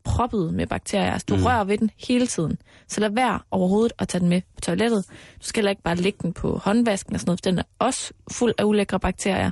[0.05, 1.12] proppet med bakterier.
[1.12, 1.42] Altså, du Mm.
[1.44, 2.59] rører ved den hele tiden.
[2.88, 5.05] Så lad være overhovedet at tage den med på toilettet.
[5.40, 7.62] Du skal heller ikke bare lægge den på håndvasken og sådan noget, for den er
[7.79, 9.51] også fuld af ulækre bakterier.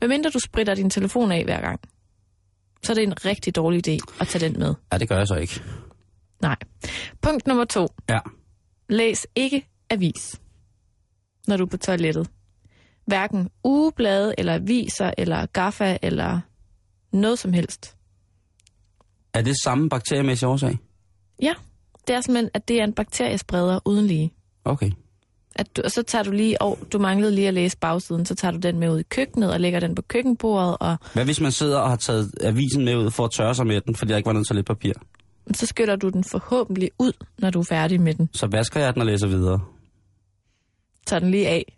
[0.00, 1.80] Medmindre du spritter din telefon af hver gang,
[2.82, 4.74] så er det en rigtig dårlig idé at tage den med.
[4.92, 5.62] Ja, det gør jeg så ikke.
[6.42, 6.56] Nej.
[7.20, 7.86] Punkt nummer to.
[8.08, 8.18] Ja.
[8.88, 10.40] Læs ikke avis,
[11.48, 12.30] når du er på toilettet.
[13.06, 16.40] Hverken ugeblade, eller aviser, eller gaffa, eller
[17.12, 17.96] noget som helst.
[19.34, 20.78] Er det samme bakteriemæssige årsag?
[21.42, 21.54] Ja,
[22.06, 24.32] det er simpelthen, at det er en bakteriespreder uden lige.
[24.64, 24.90] Okay.
[25.56, 28.34] At du, og så tager du lige, og du manglede lige at læse bagsiden, så
[28.34, 31.40] tager du den med ud i køkkenet og lægger den på køkkenbordet, og Hvad hvis
[31.40, 34.10] man sidder og har taget avisen med ud for at tørre sig med den, fordi
[34.10, 34.92] der ikke var noget toiletpapir?
[35.54, 38.28] så skyller du den forhåbentlig ud, når du er færdig med den.
[38.32, 39.60] Så vasker jeg den og læser videre.
[41.06, 41.76] Tager den lige af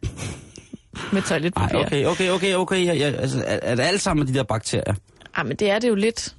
[1.13, 1.79] med toiletpapir.
[1.79, 2.87] okay, okay, okay, okay.
[2.87, 4.95] Ja, ja, altså, er, er det alt sammen de der bakterier?
[5.37, 6.37] Ej, men det er det jo lidt,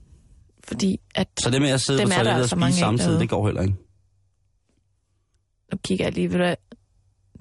[0.64, 1.28] fordi at...
[1.44, 3.46] Så det med at sidde på toilettet og altså spise mange af samtidig, det går
[3.46, 3.76] heller ikke.
[5.72, 6.56] Nu kigger jeg lige, ved du?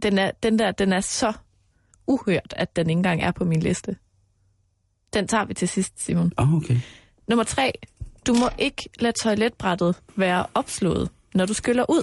[0.02, 1.32] Den, er, den der, den er så
[2.06, 3.96] uhørt, at den ikke engang er på min liste.
[5.12, 6.32] Den tager vi til sidst, Simon.
[6.36, 6.76] Oh, okay.
[7.28, 7.72] Nummer tre.
[8.26, 12.02] Du må ikke lade toiletbrættet være opslået, når du skyller ud.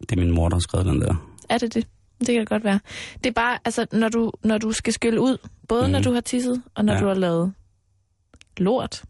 [0.00, 1.14] Det er min mor, der har skrevet den der.
[1.48, 1.86] Er det det?
[2.18, 2.80] Det kan det godt være.
[3.24, 5.90] Det er bare, altså, når du, når du skal skylle ud, både mm.
[5.92, 6.04] når Mhm.
[6.04, 7.00] du har tisset, og når ja.
[7.00, 7.54] du har lavet
[8.56, 9.02] lort,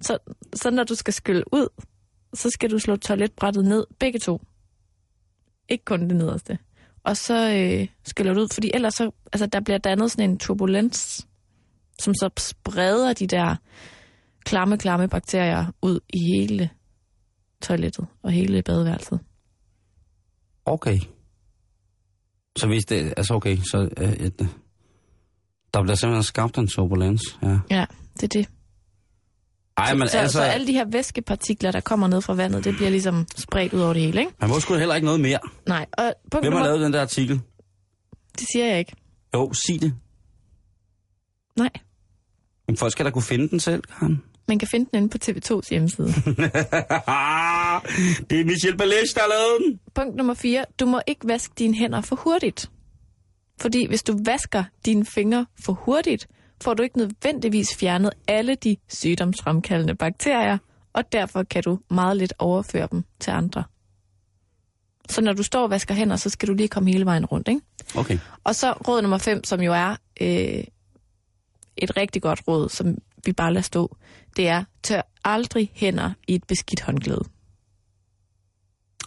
[0.00, 0.18] så,
[0.54, 1.68] så når du skal skylle ud,
[2.34, 4.40] så skal du slå toiletbrættet ned, begge to.
[5.68, 6.58] Ikke kun det nederste.
[7.08, 10.38] Og så øh, skyller du ud, fordi ellers så, altså, der bliver dannet sådan en
[10.38, 11.26] turbulens,
[11.98, 13.56] som så spreder de der
[14.44, 16.70] klamme, klamme bakterier ud i hele
[17.62, 19.20] toilettet og hele badeværelset.
[20.64, 20.98] Okay.
[22.58, 23.14] Så hvis det...
[23.16, 23.88] Altså okay, så...
[23.96, 24.30] Øh,
[25.74, 27.58] der bliver simpelthen skabt en turbulens, ja.
[27.70, 28.48] Ja, det er det.
[29.78, 30.38] Ej, men så, altså...
[30.38, 33.80] så alle de her væskepartikler, der kommer ned fra vandet, det bliver ligesom spredt ud
[33.80, 34.32] over det hele, ikke?
[34.40, 35.38] Man må sgu heller ikke noget mere.
[35.66, 37.40] Nej, og punkt Hvem har nummer, lavet den der artikel?
[38.38, 38.92] det siger jeg ikke.
[39.34, 39.94] Jo, sig det.
[41.56, 41.70] Nej,
[42.66, 44.22] Men folk skal da kunne finde den selv, Karen.
[44.48, 46.06] man kan finde den inde på TV2's hjemmeside.
[48.30, 49.80] det er Michel Balech, der har lavet den.
[49.94, 50.64] punkt nummer 4.
[50.80, 52.70] Du må ikke vaske dine hænder for hurtigt.
[53.60, 56.26] Fordi hvis du vasker dine fingre for hurtigt,
[56.62, 60.58] får du ikke nødvendigvis fjernet alle de sygdomsfremkaldende bakterier,
[60.92, 63.64] og derfor kan du meget lidt overføre dem til andre.
[65.08, 67.48] Så når du står og vasker hænder, så skal du lige komme hele vejen rundt,
[67.48, 67.60] ikke?
[67.96, 68.18] Okay.
[68.44, 70.64] Og så råd nummer 5, som jo er øh,
[71.76, 73.96] et rigtig godt råd, som vi bare lader stå,
[74.36, 77.24] det er, tør aldrig hænder i et beskidt håndklæde.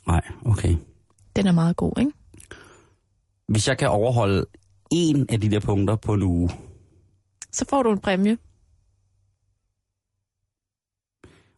[0.08, 0.76] Nej, okay.
[1.36, 2.12] Den er meget god, ikke?
[3.48, 4.46] Hvis jeg kan overholde
[4.92, 6.50] en af de der punkter på en uge,
[7.52, 8.38] Så får du en præmie.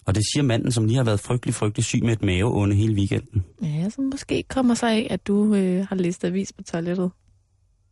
[0.05, 2.95] og det siger manden, som lige har været frygtelig, frygtelig syg med et maveonde hele
[2.95, 3.43] weekenden.
[3.61, 7.11] Ja, som måske kommer sig af, at du øh, har listet avis på toilettet,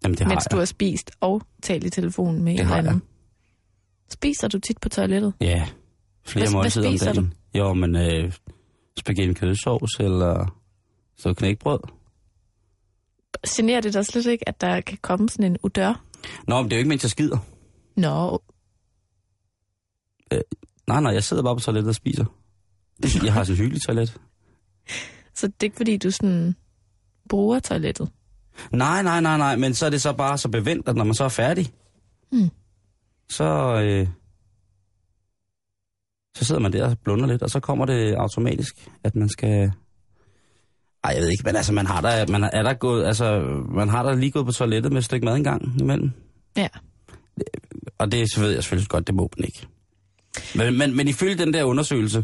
[0.04, 0.52] Jamen, det har mens jeg.
[0.52, 3.02] du har spist og talt i telefonen med Det en eller anden.
[4.10, 5.34] Spiser du tit på toilettet?
[5.42, 5.68] Ja,
[6.26, 7.34] flere Hvad- hvad måltider om spiser dagen.
[7.56, 8.34] Jo, men øh,
[9.00, 10.60] spaghetti med kødsovs, eller
[11.18, 11.80] så knækbrød.
[13.48, 16.04] Generer det dig slet ikke, at der kan komme sådan en udør?
[16.48, 17.38] Nå, men det er jo ikke, mens jeg skider.
[17.96, 18.42] Nå,
[20.88, 22.26] Nej, nej, jeg sidder bare på toilettet og spiser.
[23.26, 24.18] Jeg har sådan en hyggelig toilet.
[25.36, 26.56] så det er ikke fordi, du sådan
[27.30, 28.10] bruger toilettet.
[28.72, 31.14] Nej, nej, nej, nej, men så er det så bare så bevendt, at når man
[31.14, 31.74] så er færdig,
[32.34, 32.50] Mm.
[33.30, 33.44] så,
[33.84, 34.08] øh,
[36.38, 39.72] så sidder man der og blunder lidt, og så kommer det automatisk, at man skal...
[41.04, 43.40] Ej, jeg ved ikke, men altså, man har da, man er der gået, altså,
[43.76, 46.12] man har da lige gået på toilettet med et stykke mad engang imellem.
[46.58, 46.68] Ja.
[48.02, 49.68] Og det så ved jeg selvfølgelig godt, det må man ikke.
[50.56, 52.24] Men, men, men ifølge den der undersøgelse,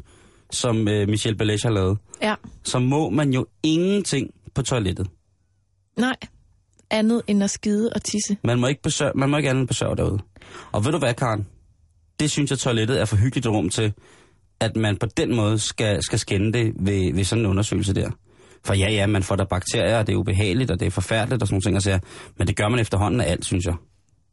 [0.51, 2.35] som øh, Michel Balech har lavet, Ja.
[2.63, 5.07] så må man jo ingenting på toilettet.
[5.97, 6.15] Nej,
[6.89, 8.37] andet end at skide og tisse.
[8.43, 10.19] Man må ikke, besøge, man må ikke andet besøge derude.
[10.71, 11.47] Og ved du hvad, Karen?
[12.19, 13.93] Det synes jeg, toilettet er for hyggeligt rum til,
[14.59, 18.09] at man på den måde skal, skal skænde det ved, ved sådan en undersøgelse der.
[18.65, 21.41] For ja, ja, man får der bakterier, og det er ubehageligt, og det er forfærdeligt
[21.41, 21.75] og sådan nogle ting.
[21.75, 21.99] Altså,
[22.37, 23.75] men det gør man efterhånden af alt, synes jeg.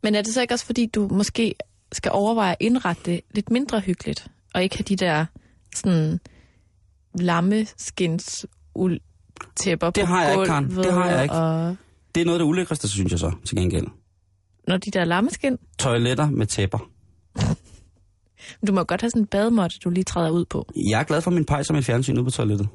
[0.04, 1.54] Men er det så ikke også, fordi du måske
[1.92, 5.26] skal overveje at indrette det lidt mindre hyggeligt, og ikke have de der
[5.74, 6.20] sådan
[7.14, 9.00] lammeskins uld
[9.56, 10.70] tæpper Det på har jeg ikke, Karen.
[10.70, 11.34] Det har jeg ikke.
[11.34, 11.76] Og
[12.14, 13.86] Det er noget det ulækreste, synes jeg så, til gengæld.
[14.68, 16.90] når de der lammeskin, Toiletter med tæpper.
[18.66, 20.68] du må godt have sådan en bademåtte, du lige træder ud på.
[20.90, 22.68] Jeg er glad for min pejs og mit fjernsyn ude på toilettet.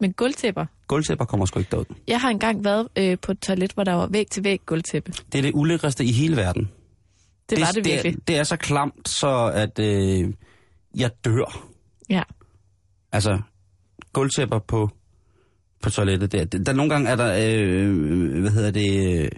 [0.00, 0.66] Men gulvtæpper.
[0.88, 1.84] Gulvtæpper kommer sgu ikke derud.
[2.08, 5.12] Jeg har engang været øh, på et toilet, hvor der var væg til væg gulvtæppe.
[5.32, 6.68] Det er det ulækreste i hele verden.
[7.50, 8.12] Det, var det virkelig.
[8.12, 10.32] Det er, det er så klamt, så at øh,
[10.96, 11.66] jeg dør.
[12.08, 12.22] Ja.
[13.12, 13.40] Altså,
[14.12, 14.90] gulvtæpper på,
[15.82, 16.32] på toilettet.
[16.32, 18.90] Der, der, nogle gange er der, øh, hvad hedder det,
[19.24, 19.30] øh,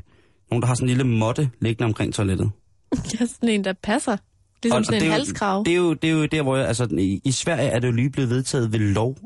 [0.51, 2.51] nogen, der har sådan en lille måtte liggende omkring toilettet.
[3.21, 4.17] Er sådan en, der passer.
[4.63, 5.63] Ligesom Og- sådan og en det halskrav.
[5.67, 7.87] Det er, jo, det er jo der, hvor jeg, altså, i, i Sverige er det
[7.89, 9.17] jo lige blevet vedtaget ved lov,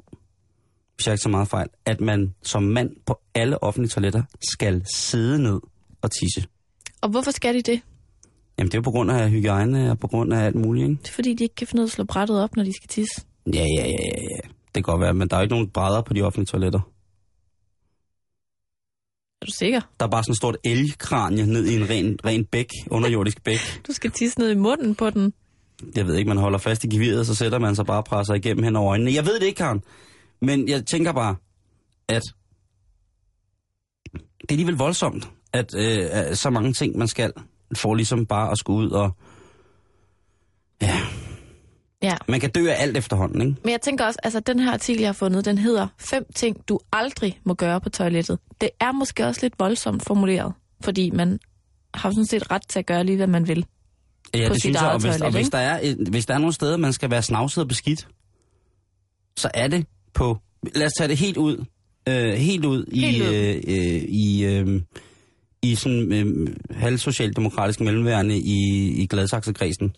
[0.97, 4.23] hvis jeg ikke så meget fejl, at man som mand på alle offentlige toiletter
[4.53, 5.61] skal sidde ned
[6.03, 6.49] og tisse.
[7.01, 7.81] Og hvorfor skal de det?
[8.59, 11.03] Jamen, det er jo på grund af hygiejne og på grund af alt muligt, ikke?
[11.03, 12.73] Det er fordi, de ikke kan finde ud af at slå brættet op, når de
[12.77, 13.23] skal tisse.
[13.55, 14.49] Ja, ja, ja, ja, ja.
[14.75, 16.81] Det kan godt være, men der er jo ikke nogen brædder på de offentlige toiletter.
[19.43, 19.81] Er du sikker?
[20.01, 23.59] Der er bare sådan et stort elgkranje ned i en ren, ren bæk, underjordisk bæk.
[23.87, 25.33] Du skal tisse ned i munden på den.
[25.97, 28.35] Jeg ved ikke, man holder fast i geviret, så sætter man sig bare og presser
[28.35, 29.13] igennem hen over øjnene.
[29.15, 29.83] Jeg ved det ikke, Karen.
[30.41, 31.37] Men jeg tænker bare,
[32.09, 32.22] at
[34.14, 37.32] det er alligevel voldsomt, at øh, så mange ting, man skal,
[37.76, 39.11] for ligesom bare at skulle ud og...
[40.82, 41.01] Ja,
[42.03, 42.16] Ja.
[42.28, 43.61] man kan dø af alt efterhånden, ikke?
[43.64, 46.68] Men jeg tænker også, altså den her artikel, jeg har fundet, den hedder Fem ting,
[46.68, 48.39] du aldrig må gøre på toilettet.
[48.61, 51.39] Det er måske også lidt voldsomt formuleret, fordi man
[51.95, 53.66] har sådan set ret til at gøre lige, hvad man vil.
[54.34, 55.57] Ja, på det synes jeg, og hvis, og toilet, hvis ikke?
[55.57, 58.09] der, er, hvis der er nogle steder, man skal være snavset og beskidt,
[59.39, 59.87] så er det
[60.17, 60.39] på...
[60.75, 61.64] Lad os tage det helt ud.
[62.09, 63.35] Øh, helt ud i, Helt ud.
[63.35, 64.81] Øh, øh, i, øh,
[65.62, 69.97] i sådan øh, halvsocialdemokratisk mellemværende i, i Gladsaxe-kredsen.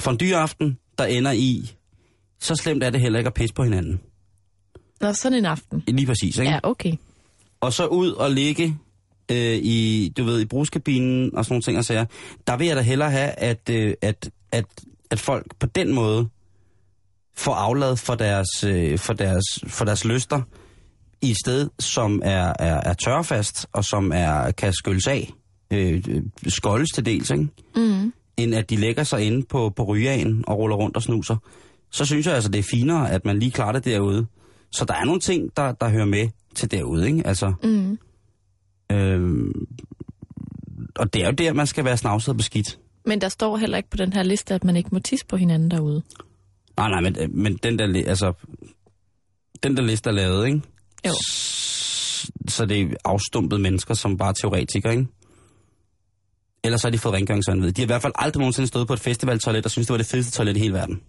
[0.00, 1.70] Fondue-aften, der ender i...
[2.40, 4.00] Så slemt er det heller ikke at pisse på hinanden.
[5.00, 5.82] Nå, sådan en aften.
[5.88, 6.50] Lige præcis, ikke?
[6.50, 6.92] Ja, okay.
[7.60, 8.76] og så ud og ligge
[9.30, 12.04] øh, i, du ved, i brugskabinen og sådan nogle ting og sager.
[12.46, 14.64] Der vil jeg da hellere have, at, øh, at, at,
[15.10, 16.28] at folk på den måde
[17.38, 20.40] får aflad for deres, øh, for deres, for deres lyster
[21.22, 25.32] i et sted, som er, er, er tørfast og som er, kan skylles af,
[25.70, 27.48] øh, øh, skoldes til dels, ikke?
[27.76, 28.12] Mm.
[28.36, 31.36] end at de lægger sig inde på, på rygeagen og ruller rundt og snuser.
[31.90, 34.26] Så synes jeg altså, det er finere, at man lige klarer det derude.
[34.72, 37.26] Så der er nogle ting, der, der hører med til derude, ikke?
[37.26, 37.98] Altså, Mm.
[38.92, 39.66] Øhm,
[40.96, 42.78] og det er jo der, man skal være snavset og beskidt.
[43.06, 45.36] Men der står heller ikke på den her liste, at man ikke må tisse på
[45.36, 46.02] hinanden derude.
[46.78, 48.32] Nej, nej, men, men den der, altså,
[49.62, 50.60] den der liste er lavet, ikke?
[51.06, 51.12] Jo.
[52.48, 55.06] Så det er afstumpede mennesker, som bare er teoretikere, ikke?
[56.64, 57.72] Ellers har de fået rengøringsvandvid.
[57.72, 59.98] De har i hvert fald aldrig nogensinde stået på et festivaltoilet og synes, det var
[59.98, 61.00] det fedeste toilet i hele verden.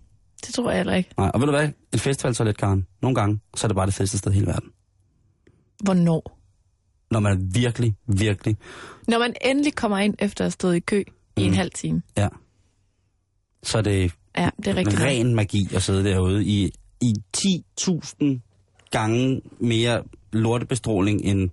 [0.45, 1.09] Det tror jeg heller ikke.
[1.17, 1.69] Nej, og ved du hvad?
[1.93, 4.69] Et festivaltoilet, Karen, nogle gange, så er det bare det fedeste sted i hele verden.
[5.83, 6.39] Hvornår?
[7.11, 8.57] Når man virkelig, virkelig...
[9.07, 11.03] Når man endelig kommer ind efter at have stået i kø
[11.37, 11.55] i en Mm.
[11.57, 12.01] halv time.
[12.17, 12.27] Ja.
[13.63, 15.01] Så er det Ja, det er rigtigt.
[15.01, 16.71] ren magi at sidde derude i,
[17.01, 18.25] i 10.000
[18.91, 21.49] gange mere lortebestråling end,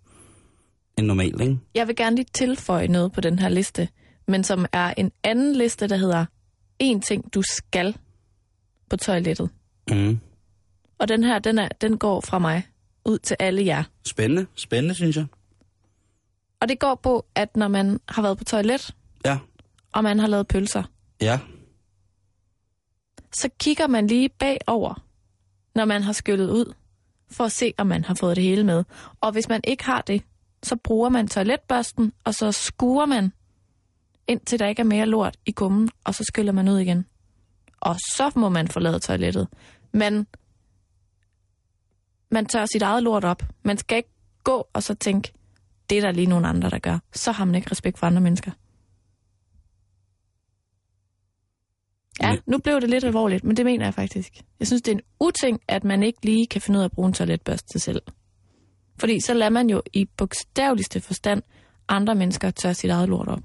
[0.99, 1.59] end normalt, ikke?
[1.75, 3.89] Jeg vil gerne lige tilføje noget på den her liste,
[4.29, 6.25] men som er en anden liste, der hedder
[6.79, 7.97] en ting, du skal
[8.91, 9.51] på toilettet.
[9.91, 10.19] Mm.
[10.99, 12.63] Og den her, den, er, den går fra mig
[13.05, 13.83] ud til alle jer.
[14.07, 15.27] Spændende, spændende, synes jeg.
[16.61, 19.39] Og det går på, at når man har været på toilet, Ja,
[19.93, 20.83] og man har lavet pølser,
[21.21, 21.39] ja,
[23.37, 25.05] så kigger man lige bagover,
[25.75, 26.75] når man har skyllet ud,
[27.31, 28.85] for at se, om man har fået det hele med.
[29.21, 30.23] Og hvis man ikke har det,
[30.63, 33.33] så bruger man toiletbørsten, og så skuer man,
[34.27, 37.07] indtil der ikke er mere lort i gummen, og så skyller man ud igen.
[37.81, 39.49] Og så må man forlade toilettet.
[39.93, 40.27] Men
[42.31, 43.43] man tør sit eget lort op.
[43.63, 44.15] Man skal ikke
[44.45, 45.33] gå og så tænke,
[45.91, 46.99] det er der lige nogle andre, der gør.
[47.13, 48.51] Så har man ikke respekt for andre mennesker.
[52.23, 54.33] Ja, Men- nu blev det lidt alvorligt, men det mener jeg faktisk.
[54.61, 56.93] Jeg synes, det er en uting, at man ikke lige kan finde ud af at
[56.93, 58.03] bruge en toiletbørste til selv.
[58.99, 61.43] Fordi så lader man jo i bogstaveligste forstand
[61.89, 63.41] andre mennesker tørre sit eget lort op.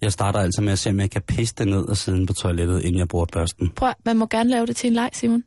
[0.00, 2.32] jeg starter altså med at se, om jeg kan pisse det ned og siden på
[2.32, 3.70] toilettet, inden jeg bruger børsten.
[3.70, 5.44] Prøv, man må gerne lave det til en leg, Simon.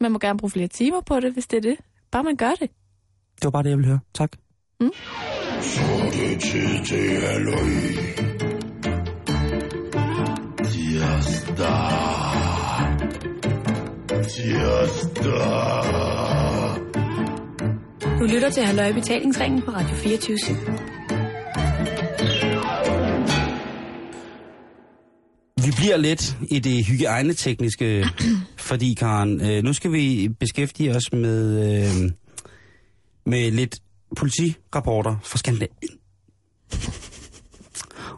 [0.00, 1.76] Man må gerne bruge flere timer på det, hvis det er det.
[2.10, 2.70] Bare man gør det.
[3.36, 4.00] Det var bare det, jeg ville høre.
[4.14, 4.32] Tak.
[4.80, 8.31] Så er det tid til halløj.
[11.02, 11.66] Tirsdag.
[14.28, 15.32] Tirsdag.
[18.18, 20.38] Du lytter til Halløj Betalingsringen på Radio 24
[25.56, 28.06] Vi bliver lidt i det hygiejnetekniske,
[28.68, 32.10] fordi Karen, øh, nu skal vi beskæftige os med, øh,
[33.26, 33.78] med lidt
[34.16, 35.98] politirapporter fra Skandinavien.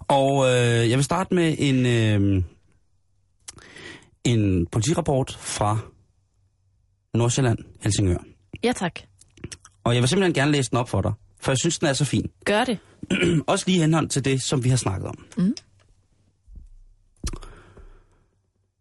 [0.08, 2.42] Og øh, jeg vil starte med en, øh,
[4.24, 5.78] en politirapport fra
[7.14, 8.18] Nordsjælland, Helsingør.
[8.64, 9.00] Ja, tak.
[9.84, 11.92] Og jeg vil simpelthen gerne læse den op for dig, for jeg synes, den er
[11.92, 12.30] så fin.
[12.44, 12.78] Gør det.
[13.46, 15.24] Også lige henhold til det, som vi har snakket om.
[15.36, 15.54] Mm.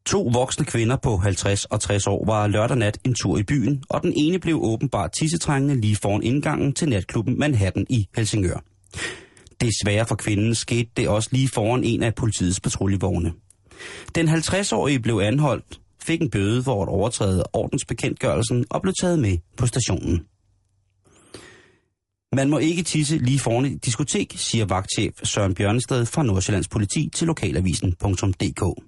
[0.06, 3.84] To voksne kvinder på 50 og 60 år var lørdag nat en tur i byen,
[3.90, 8.64] og den ene blev åbenbart tissetrængende lige foran indgangen til natklubben Manhattan i Helsingør.
[9.62, 13.34] Desværre for kvinden skete det også lige foran en af politiets patruljevogne.
[14.16, 19.38] Den 50-årige blev anholdt, fik en bøde for at overtræde ordensbekendtgørelsen og blev taget med
[19.58, 20.26] på stationen.
[22.36, 27.10] Man må ikke tisse lige foran et diskotek, siger vagtchef Søren Bjørnested fra Nordsjællands politi
[27.16, 28.84] til lokalavisen.dk.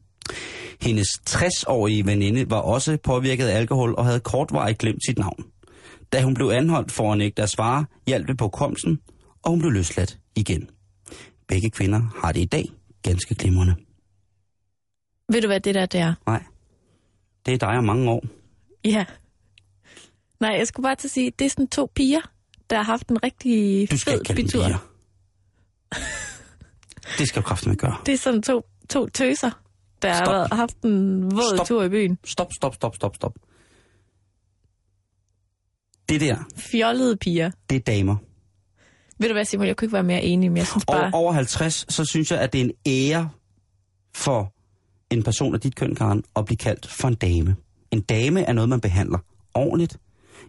[0.81, 5.45] Hendes 60-årige veninde var også påvirket af alkohol og havde kortvarigt glemt sit navn.
[6.13, 8.99] Da hun blev anholdt for at nægte at svare, hjalp det på komsen,
[9.43, 10.69] og hun blev løsladt igen.
[11.47, 12.65] Begge kvinder har det i dag
[13.03, 13.75] ganske glimrende.
[15.30, 16.13] Ved du, hvad det der det er?
[16.28, 16.43] Nej,
[17.45, 18.23] det er dig om mange år.
[18.86, 19.05] Ja.
[20.39, 22.21] Nej, jeg skulle bare til at sige, det er sådan to piger,
[22.69, 24.78] der har haft en rigtig Du skal fed ikke piger.
[27.17, 27.97] Det skal du kraftigt gøre.
[28.05, 29.51] Det er sådan to, to tøser,
[30.01, 30.28] der Stop.
[30.28, 31.67] har været, haft en våd Stop.
[31.67, 32.17] tur i byen.
[32.26, 33.34] Stop, stop, stop, stop, stop.
[36.09, 37.51] Det der, Fjollede piger.
[37.69, 38.15] det er damer.
[39.19, 41.11] Ved du hvad, Simon, jeg kunne ikke være mere enig, men jeg synes Og bare...
[41.13, 43.30] over 50, så synes jeg, at det er en ære
[44.15, 44.53] for
[45.12, 47.56] en person af dit køn, Karen, at blive kaldt for en dame.
[47.91, 49.18] En dame er noget, man behandler
[49.53, 49.97] ordentligt.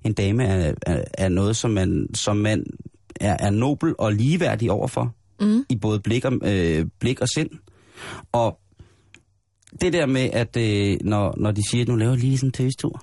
[0.04, 2.66] En dame er, er, er noget, som man, som man
[3.20, 5.14] er, er nobel og ligeværdig overfor.
[5.40, 5.64] Mm.
[5.68, 7.50] I både blik og, øh, blik og sind.
[8.32, 8.58] Og
[9.80, 12.52] det der med, at øh, når, når de siger, at nu laver lige sådan en
[12.52, 13.02] tøstur,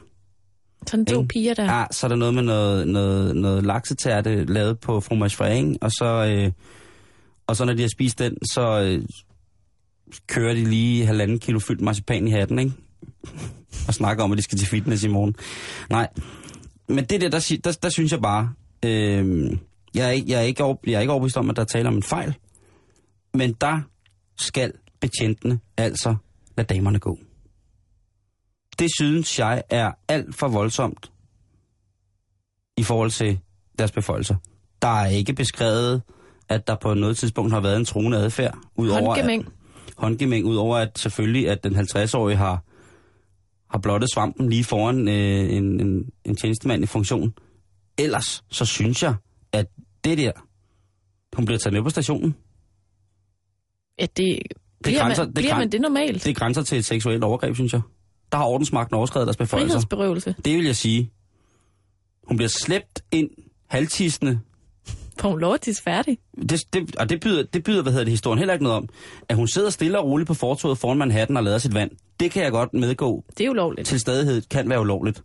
[0.87, 1.27] Sådan to Ikke?
[1.27, 1.63] piger der.
[1.63, 5.91] Ja, så er der noget med noget, noget, noget laksetærte lavet på fromage frais, og
[5.91, 6.51] så, øh,
[7.47, 9.05] og så når de har spist den, så øh,
[10.27, 12.73] kører de lige halvanden kilo fyldt marcipan i hatten, ikke?
[13.87, 15.35] Og snakker om, at de skal til fitness i morgen.
[15.89, 16.07] Nej,
[16.87, 18.53] men det der, der, der, der synes jeg bare,
[18.85, 19.51] øh,
[19.93, 21.89] jeg, er ikke, jeg, er ikke over, jeg er ikke overbevist om, at der taler
[21.89, 22.35] om en fejl,
[23.33, 23.81] men der
[24.37, 26.15] skal betjentene altså
[26.57, 27.17] lade damerne gå.
[28.79, 31.11] Det synes jeg er alt for voldsomt
[32.77, 33.39] i forhold til
[33.79, 34.35] deres beføjelser.
[34.81, 36.01] Der er ikke beskrevet,
[36.49, 38.57] at der på noget tidspunkt har været en truende adfærd.
[38.75, 39.15] Udover.
[39.15, 39.45] At,
[39.97, 42.63] håndgemæng, udover at selvfølgelig, at den 50-årige har,
[43.69, 47.33] har blottet svampen lige foran øh, en, en, en tjenestemand i funktion.
[47.97, 49.15] Ellers, så synes jeg,
[49.51, 49.65] at
[50.03, 50.31] det der,
[51.35, 52.35] hun bliver taget med på stationen.
[53.99, 54.39] Ja, det...
[54.83, 56.23] Bliver, grænser- man, det bliver man det normalt?
[56.23, 57.81] Det grænser til et seksuelt overgreb, synes jeg.
[58.31, 59.67] Der har ordensmagten overskrevet deres beføjelser.
[59.73, 60.35] Frihedsberøvelse.
[60.45, 61.11] Det vil jeg sige.
[62.27, 63.29] Hun bliver slæbt ind
[63.67, 64.39] halvtisende.
[65.53, 66.17] At tisse færdig?
[66.49, 68.89] Det, det, og det byder, det byder, hvad hedder det, historien heller ikke noget om.
[69.29, 71.91] At hun sidder stille og roligt på fortoget foran Manhattan og lader sit vand.
[72.19, 73.87] Det kan jeg godt medgå Det er ulovligt.
[73.87, 75.23] til stadighed kan være ulovligt.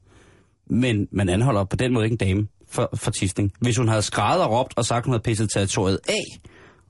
[0.70, 3.52] Men man anholder på den måde ikke en dame for, for tisning.
[3.60, 6.40] Hvis hun havde skrevet og råbt og sagt, hun havde pisset territoriet af,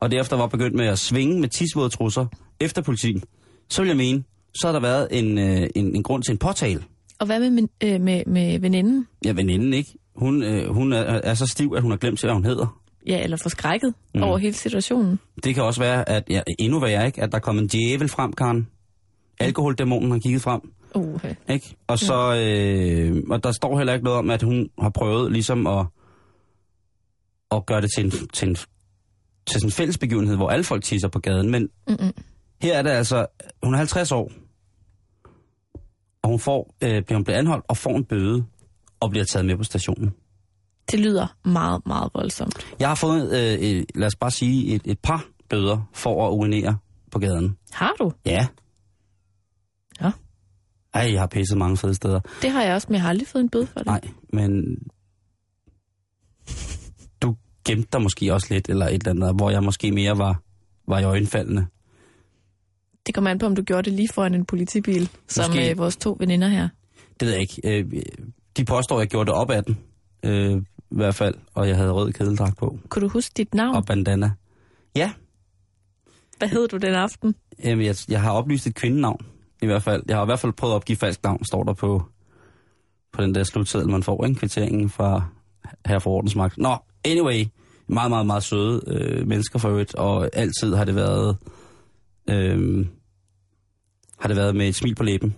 [0.00, 2.26] og derefter var begyndt med at svinge med tisvåde trusser
[2.60, 3.24] efter politiet,
[3.68, 4.24] så vil jeg mene,
[4.60, 6.84] så har der været en, øh, en, en grund til en påtale.
[7.18, 9.06] Og hvad med, øh, med, med veninden?
[9.24, 9.90] Ja, veninden ikke.
[10.16, 12.80] Hun, øh, hun er, er så stiv, at hun har glemt, hvad hun hedder.
[13.06, 14.22] Ja, eller forskrækket Mm.
[14.22, 15.18] over hele situationen.
[15.44, 17.22] Det kan også være, at ja, endnu værre, ikke?
[17.22, 18.68] At der kom en djævel frem, Karen.
[19.40, 20.60] Alkoholdæmonen har kigget frem,
[20.94, 21.34] okay.
[21.48, 21.76] ikke?
[21.86, 25.66] Og så, øh, og der står heller ikke noget om, at hun har prøvet ligesom
[25.66, 25.86] at,
[27.50, 28.64] at gøre det til en, til en, til
[29.60, 31.50] sådan en fælles begivenhed, hvor alle folk tisser på gaden.
[31.50, 32.12] Men Mm-mm.
[32.62, 33.26] her er det altså,
[33.62, 34.32] hun er 50 år,
[36.22, 38.44] og hun får, øh, bliver hun bliver anholdt og får en bøde,
[39.00, 40.14] og bliver taget med på stationen.
[40.90, 42.66] Det lyder meget, meget voldsomt.
[42.80, 43.22] Jeg har fået,
[43.60, 46.78] øh, lad os bare sige, et, et par bøder for at urinere
[47.10, 47.56] på gaden.
[47.72, 48.12] Har du?
[48.26, 48.46] Ja.
[50.02, 50.10] Ja.
[50.94, 52.20] Ej, jeg har pisset mange fede steder.
[52.42, 53.86] Det har jeg også, men jeg har aldrig fået en bøde for det.
[53.86, 54.00] Nej,
[54.32, 54.50] men
[57.22, 60.42] du gemte dig måske også lidt, eller et eller andet, hvor jeg måske mere var,
[60.88, 61.66] var i øjenfaldende.
[63.06, 65.70] Det kommer an på, om du gjorde det lige foran en politibil, som Måske.
[65.70, 66.68] øh, vores to veninder her.
[67.20, 67.60] Det ved jeg ikke.
[67.64, 68.02] Øh,
[68.56, 69.78] de påstår, at jeg gjorde det op ad den.
[70.22, 71.34] Øh, I hvert fald.
[71.54, 72.78] Og jeg havde rød kedeldragt på.
[72.88, 73.76] Kunne du huske dit navn?
[73.76, 74.30] Og bandana.
[74.96, 75.12] Ja,
[76.38, 77.34] Hvad hed du den aften?
[77.64, 79.26] Jamen, jeg, jeg har oplyst et kvindenavn.
[79.62, 80.02] I hvert fald.
[80.08, 82.02] Jeg har i hvert fald prøvet at opgive falsk navn, står der på,
[83.12, 84.38] på den der slutseddel, man får, ikke?
[84.38, 85.22] Kvitteringen fra
[85.86, 86.58] her for ordensmagt.
[86.58, 87.44] Nå, anyway,
[87.86, 91.36] meget, meget, meget søde øh, mennesker for øvrigt, og altid har det været,
[92.30, 92.86] øh,
[94.18, 95.34] har det været med et smil på læben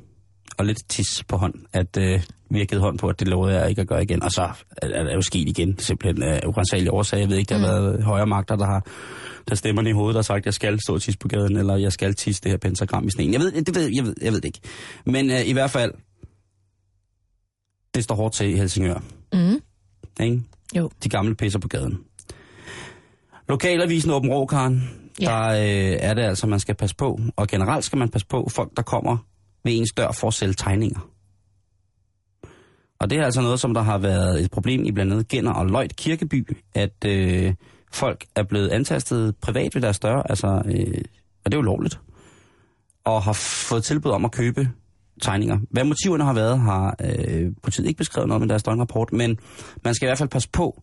[0.61, 3.59] og lidt tis på hånd, at øh, vi har givet hånd på, at det lovede
[3.61, 4.23] jeg ikke at gøre igen.
[4.23, 4.49] Og så
[4.83, 7.21] er det jo sket igen, simpelthen af urensagelige årsager.
[7.21, 8.87] Jeg ved ikke, der har været højere magter, der har
[9.49, 11.57] der stemmerne i hovedet, der har sagt, at jeg skal stå og tisse på gaden,
[11.57, 13.33] eller jeg skal tisse det her pentagram i sneen.
[13.33, 14.61] Jeg ved, det ved, jeg ved, jeg ved det ikke.
[15.07, 15.93] Men øh, i hvert fald,
[17.95, 19.03] det står hårdt til i Helsingør.
[19.33, 19.61] Mm.
[20.25, 20.43] Ikke?
[20.77, 20.91] Jo.
[21.05, 21.99] De gamle pisser på gaden.
[23.49, 24.91] Lokalavisen Åben Rå, Karen,
[25.21, 25.25] Ja.
[25.27, 27.21] der øh, er det altså, man skal passe på.
[27.37, 29.17] Og generelt skal man passe på folk, der kommer
[29.65, 31.11] ved ens dør for at sælge tegninger.
[33.01, 35.53] Og det er altså noget, som der har været et problem i blandt andet Genner
[35.53, 37.55] og Løjt Kirkeby, at øh,
[37.93, 41.05] folk er blevet antastet privat ved deres dør, altså, øh,
[41.45, 42.01] og det er jo lovligt,
[43.05, 44.69] og har fået tilbud om at købe
[45.23, 45.59] tegninger.
[45.71, 49.39] Hvad motiverne har været, har øh, politiet ikke beskrevet noget med deres døgnrapport, men
[49.85, 50.83] man skal i hvert fald passe på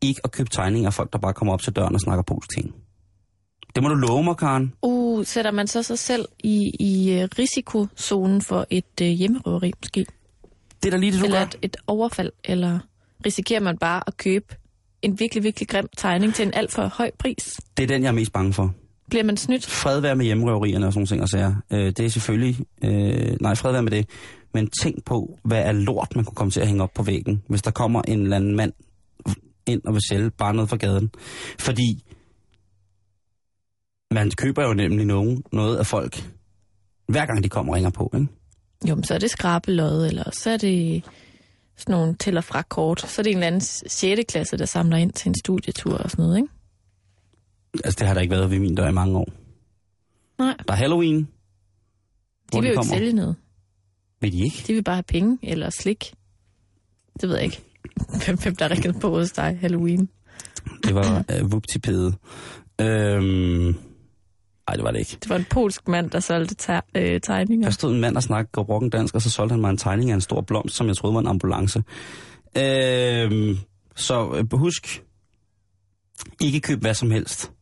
[0.00, 2.48] ikke at købe tegninger af folk, der bare kommer op til døren og snakker polsk
[2.56, 2.74] ting.
[3.74, 4.72] Det må du love mig, Karen.
[4.82, 10.06] Uh, sætter man så sig selv i, i øh, risikozonen for et øh, hjemmerøveri måske?
[10.82, 11.46] Det er da lige det, du eller gør.
[11.46, 12.30] et, et overfald?
[12.44, 12.78] Eller
[13.26, 14.54] risikerer man bare at købe
[15.02, 17.60] en virkelig, virkelig grim tegning til en alt for høj pris?
[17.76, 18.74] Det er den, jeg er mest bange for.
[19.10, 19.66] Bliver man snydt?
[19.66, 21.54] Fred være med hjemmerøverierne og sådan ting og sager.
[21.70, 22.58] Øh, det er selvfølgelig...
[22.84, 24.08] Øh, nej, fred være med det.
[24.54, 27.42] Men tænk på, hvad er lort, man kunne komme til at hænge op på væggen,
[27.48, 28.72] hvis der kommer en eller anden mand
[29.66, 31.10] ind og vil sælge bare noget fra gaden.
[31.58, 32.04] Fordi
[34.14, 36.30] man køber jo nemlig nogen, noget af folk,
[37.08, 38.26] hver gang de kommer og ringer på, ikke?
[38.88, 41.04] Jo, men så er det skrabelod, eller så er det
[41.76, 43.00] sådan nogle tæller fra kort.
[43.00, 44.20] Så er det en eller anden 6.
[44.28, 46.48] klasse, der samler ind til en studietur og sådan noget, ikke?
[47.84, 49.28] Altså, det har der ikke været ved min dør i mange år.
[50.38, 51.18] Nej, Der er Halloween.
[51.18, 51.26] de
[52.52, 52.94] vil jo ikke kommer.
[52.94, 53.36] sælge noget.
[54.20, 54.64] Vil de ikke?
[54.66, 56.14] De vil bare have penge eller slik.
[57.20, 57.60] Det ved jeg ikke.
[58.24, 60.08] Hvem, hvem der ringede på hos dig Halloween?
[60.84, 62.14] Det var øh, vuptipede.
[62.80, 63.74] Øhm,
[64.68, 65.16] ej, det var det ikke.
[65.22, 67.66] Det var en polsk mand, der solgte te- øh, tegninger.
[67.66, 70.10] Der stod en mand og snakkede brokken dansk, og så solgte han mig en tegning
[70.10, 71.82] af en stor blomst, som jeg troede var en ambulance.
[72.56, 73.58] Øhm,
[73.96, 75.02] så øh, husk,
[76.40, 77.52] ikke køb hvad som helst,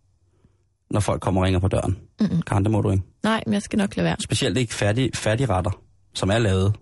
[0.91, 1.99] når folk kommer og ringer på døren.
[2.21, 2.43] Mm-mm.
[2.43, 3.05] Karen, det må du ikke.
[3.23, 4.17] Nej, men jeg skal nok lade være.
[4.25, 5.71] Specielt ikke færdig, færdigretter,
[6.15, 6.75] som er lavet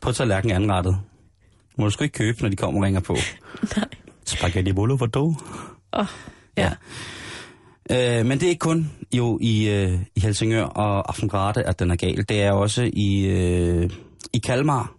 [0.00, 0.98] på tallerken anrettet.
[1.78, 3.16] Må du sgu ikke købe, når de kommer og ringer på.
[3.76, 3.88] Nej.
[4.24, 5.34] Spaghetti bolo for do.
[5.92, 6.06] Åh,
[6.56, 6.72] ja.
[7.92, 11.90] Øh, men det er ikke kun jo i, øh, i Helsingør og Aftengrade, at den
[11.90, 12.24] er gal.
[12.28, 13.90] Det er også i, øh,
[14.32, 14.92] i Kalmar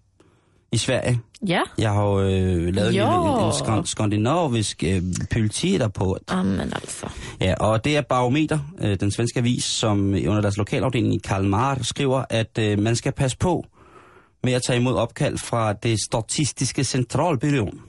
[0.72, 1.20] i Sverige.
[1.48, 2.28] Ja, Jeg har jo øh,
[2.76, 3.06] lavet en, Jo.
[3.06, 6.18] lille- en skand- skandinavisk øh, politi der på.
[6.28, 7.08] Amen altså.
[7.42, 11.80] Ja, og det er Barometer, øh, den svenske avis, som under deres lokalafdeling i Kalmar
[11.82, 13.66] skriver, at øh, man skal passe på
[14.44, 17.52] med at tage imod opkald fra det statistiske centralbyrå.
[17.66, 17.80] Jamen,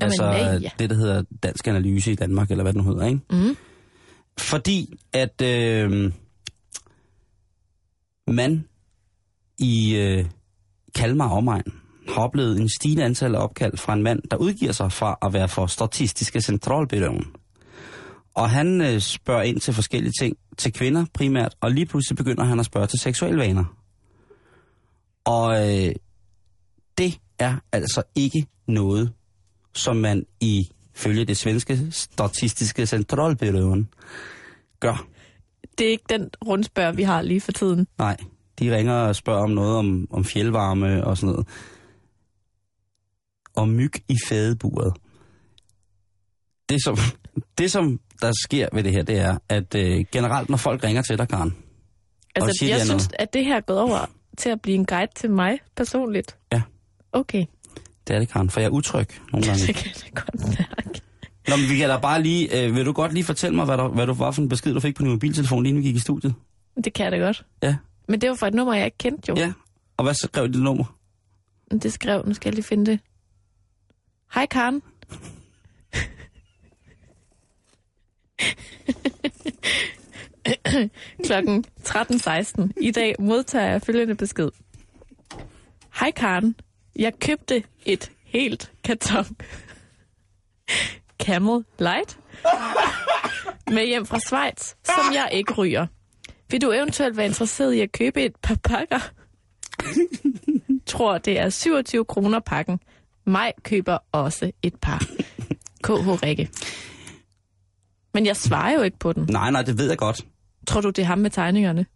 [0.00, 0.70] altså nej.
[0.78, 3.20] det, der hedder Dansk Analyse i Danmark, eller hvad den hedder, ikke?
[3.30, 3.56] Mm.
[4.40, 6.12] Fordi at øh,
[8.26, 8.64] man
[9.58, 10.24] i øh,
[10.94, 11.72] Kalmar omegn
[12.08, 15.32] har oplevet en stigende antal af opkald fra en mand, der udgiver sig fra at
[15.32, 17.26] være for Statistiske Centralbyråen.
[18.34, 22.44] Og han øh, spørger ind til forskellige ting, til kvinder primært, og lige pludselig begynder
[22.44, 23.64] han at spørge til seksualvaner.
[25.24, 25.92] Og øh,
[26.98, 29.12] det er altså ikke noget,
[29.74, 30.70] som man i
[31.00, 33.88] ifølge det svenske Statistiske Centralbyråen
[34.80, 35.06] gør.
[35.78, 37.86] Det er ikke den rundspørg, vi har lige for tiden.
[37.98, 38.16] Nej,
[38.58, 41.46] de ringer og spørger om noget om, om fjeldvarme og sådan noget.
[43.56, 44.92] Og myg i fadeburet.
[46.68, 46.96] Det som,
[47.58, 51.02] det som der sker ved det her, det er, at øh, generelt når folk ringer
[51.02, 51.56] til dig, Karen,
[52.34, 53.22] Altså, siger jeg synes, noget.
[53.22, 56.36] at det her er gået over til at blive en guide til mig personligt.
[56.52, 56.62] Ja.
[57.12, 57.44] Okay,
[58.10, 59.66] det er det, Karen, for jeg er utryg nogle gange.
[59.66, 61.00] det kan jeg godt mærke.
[61.48, 63.78] Nå, men vi kan da bare lige, øh, vil du godt lige fortælle mig, hvad,
[63.78, 65.88] der, hvad du var for en besked, du fik på din mobiltelefon, lige inden vi
[65.88, 66.34] gik i studiet?
[66.84, 67.44] Det kan jeg da godt.
[67.62, 67.76] Ja.
[68.08, 69.34] Men det var fra et nummer, jeg ikke kendte jo.
[69.36, 69.52] Ja,
[69.96, 70.96] og hvad skrev dit nummer?
[71.82, 73.00] Det skrev, nu skal jeg lige finde det.
[74.34, 74.82] Hej Karen.
[81.24, 82.70] Klokken 13.16.
[82.80, 84.50] I dag modtager jeg følgende besked.
[86.00, 86.54] Hej Karen.
[87.00, 89.24] Jeg købte et helt karton
[91.22, 92.18] Camel Light
[93.66, 95.86] med hjem fra Schweiz, som jeg ikke ryger.
[96.50, 98.98] Vil du eventuelt være interesseret i at købe et par pakker?
[100.86, 102.80] tror, det er 27 kroner pakken.
[103.24, 104.98] Mig køber også et par.
[105.84, 106.50] KH Rikke.
[108.14, 109.26] Men jeg svarer jo ikke på den.
[109.30, 110.26] Nej, nej, det ved jeg godt.
[110.66, 111.86] Tror du, det er ham med tegningerne?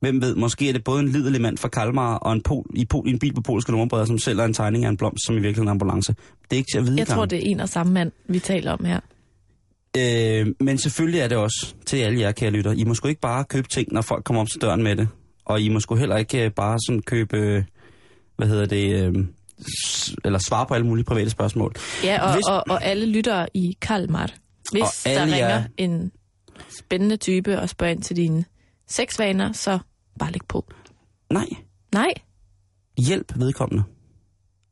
[0.00, 2.84] Hvem ved, måske er det både en lidelig mand fra Kalmar og en, pol, i,
[2.84, 5.38] pol, en bil på polske nummerbreder, som sælger en tegning af en blomst, som i
[5.38, 6.12] virkeligheden er en ambulance.
[6.50, 6.98] Det er ikke til at vide.
[6.98, 9.00] Jeg tror, det er en og samme mand, vi taler om her.
[9.96, 12.72] Øh, men selvfølgelig er det også til alle jer, kære lytter.
[12.72, 15.08] I må sgu ikke bare købe ting, når folk kommer op til døren med det.
[15.44, 17.64] Og I må sgu heller ikke øh, bare sådan købe,
[18.36, 19.14] hvad hedder det, øh,
[20.24, 21.74] eller svare på alle mulige private spørgsmål.
[22.04, 24.30] Ja, og, Hvis- og, og alle lyttere i Kalmar.
[24.72, 26.12] Hvis der ringer jer- en
[26.78, 28.44] spændende type og spørger ind til dine
[28.88, 29.78] sexvaner, så
[30.18, 30.66] bare læg på.
[31.32, 31.48] Nej,
[31.92, 32.14] Nej.
[32.98, 33.84] hjælp vedkommende.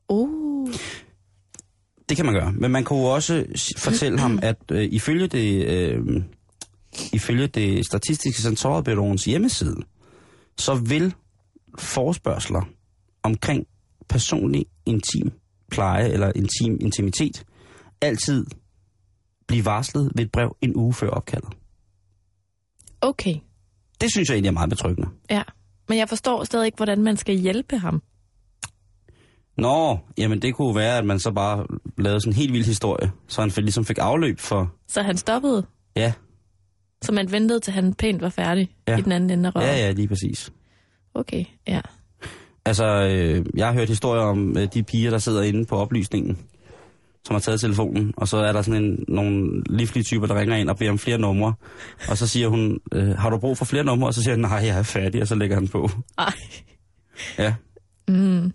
[0.09, 0.71] Uh.
[2.09, 2.53] Det kan man gøre.
[2.53, 3.45] Men man kunne også
[3.79, 6.23] fortælle ham, at øh, ifølge det, øh,
[7.13, 9.77] ifølge det statistiske centralbyråens hjemmeside,
[10.59, 11.15] så vil
[11.79, 12.69] forespørgseler
[13.23, 13.67] omkring
[14.09, 15.33] personlig intim
[15.71, 17.45] pleje eller intim intimitet
[18.01, 18.47] altid
[19.47, 21.49] blive varslet ved et brev en uge før opkaldet.
[23.01, 23.35] Okay.
[24.01, 25.09] Det synes jeg egentlig er meget betryggende.
[25.31, 25.43] Ja.
[25.89, 28.03] Men jeg forstår stadig ikke, hvordan man skal hjælpe ham.
[29.59, 31.67] Nå, jamen det kunne være, at man så bare
[31.99, 35.67] lavede sådan en helt vild historie, så han ligesom fik afløb for, Så han stoppede,
[35.97, 36.13] ja,
[37.03, 38.97] så man ventede til han pænt var færdig Ja.
[38.99, 39.67] i den anden ende af røret.
[39.67, 40.53] ja, ja, lige præcis.
[41.15, 41.81] Okay, ja.
[42.65, 46.39] Altså, øh, jeg har hørt historier om øh, de piger, der sidder inde på oplysningen,
[47.27, 50.57] som har taget telefonen, og så er der sådan en, nogle livlige typer, der ringer
[50.57, 51.55] ind og beder om flere numre.
[52.09, 54.09] Og så siger hun, øh, har du brug for flere numre?
[54.09, 55.91] Og så siger han, nej, jeg er færdig, og så lægger han på.
[56.19, 56.33] Ej.
[57.39, 57.55] Ja.
[58.09, 58.53] Mm.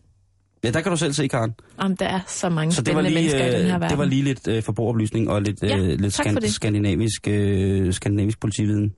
[0.64, 1.54] Ja, der kan du selv se, Karen.
[1.84, 3.90] Jamen, der er så mange Så det var lige, mennesker i den her øh, verden.
[3.90, 8.40] det var lige lidt øh, forbrugeroplysning og lidt, Ja, øh, lidt skan- skandinavisk, øh, skandinavisk
[8.40, 8.94] politividen.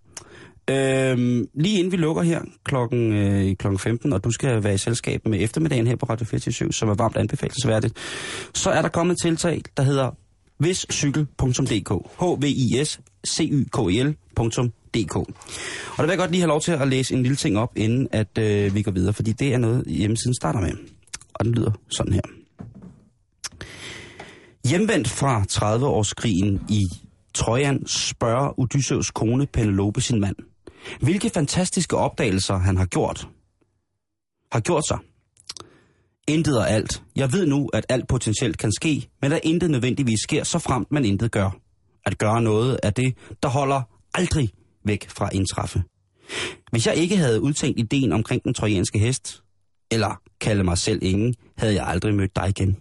[0.69, 4.77] Øhm, lige inden vi lukker her klokken, øh, klokken 15, og du skal være i
[4.77, 7.93] selskab med eftermiddagen her på Radio 24 som er varmt anbefalesværdigt,
[8.53, 10.11] så er der kommet et tiltag, der hedder
[10.59, 11.89] viscykel.dk.
[12.19, 15.15] h v i s c y k e l.dk.
[15.15, 15.27] Og
[15.97, 18.07] der vil jeg godt lige have lov til at læse en lille ting op, inden
[18.11, 20.71] at øh, vi går videre, fordi det er noget, hjemmesiden starter med.
[21.33, 22.21] Og den lyder sådan her.
[24.69, 26.81] Hjemvendt fra 30-årskrigen i
[27.33, 30.35] Trojan spørger Odysseus kone Penelope sin mand,
[31.01, 33.27] hvilke fantastiske opdagelser han har gjort.
[34.51, 34.97] Har gjort sig.
[36.27, 37.03] Intet og alt.
[37.15, 40.91] Jeg ved nu, at alt potentielt kan ske, men at intet nødvendigvis sker, så fremt
[40.91, 41.49] man intet gør.
[42.05, 43.81] At gøre noget af det, der holder
[44.13, 44.49] aldrig
[44.85, 45.83] væk fra indtræffe.
[46.71, 49.43] Hvis jeg ikke havde udtænkt ideen omkring den trojanske hest,
[49.91, 52.77] eller kalde mig selv ingen, havde jeg aldrig mødt dig igen.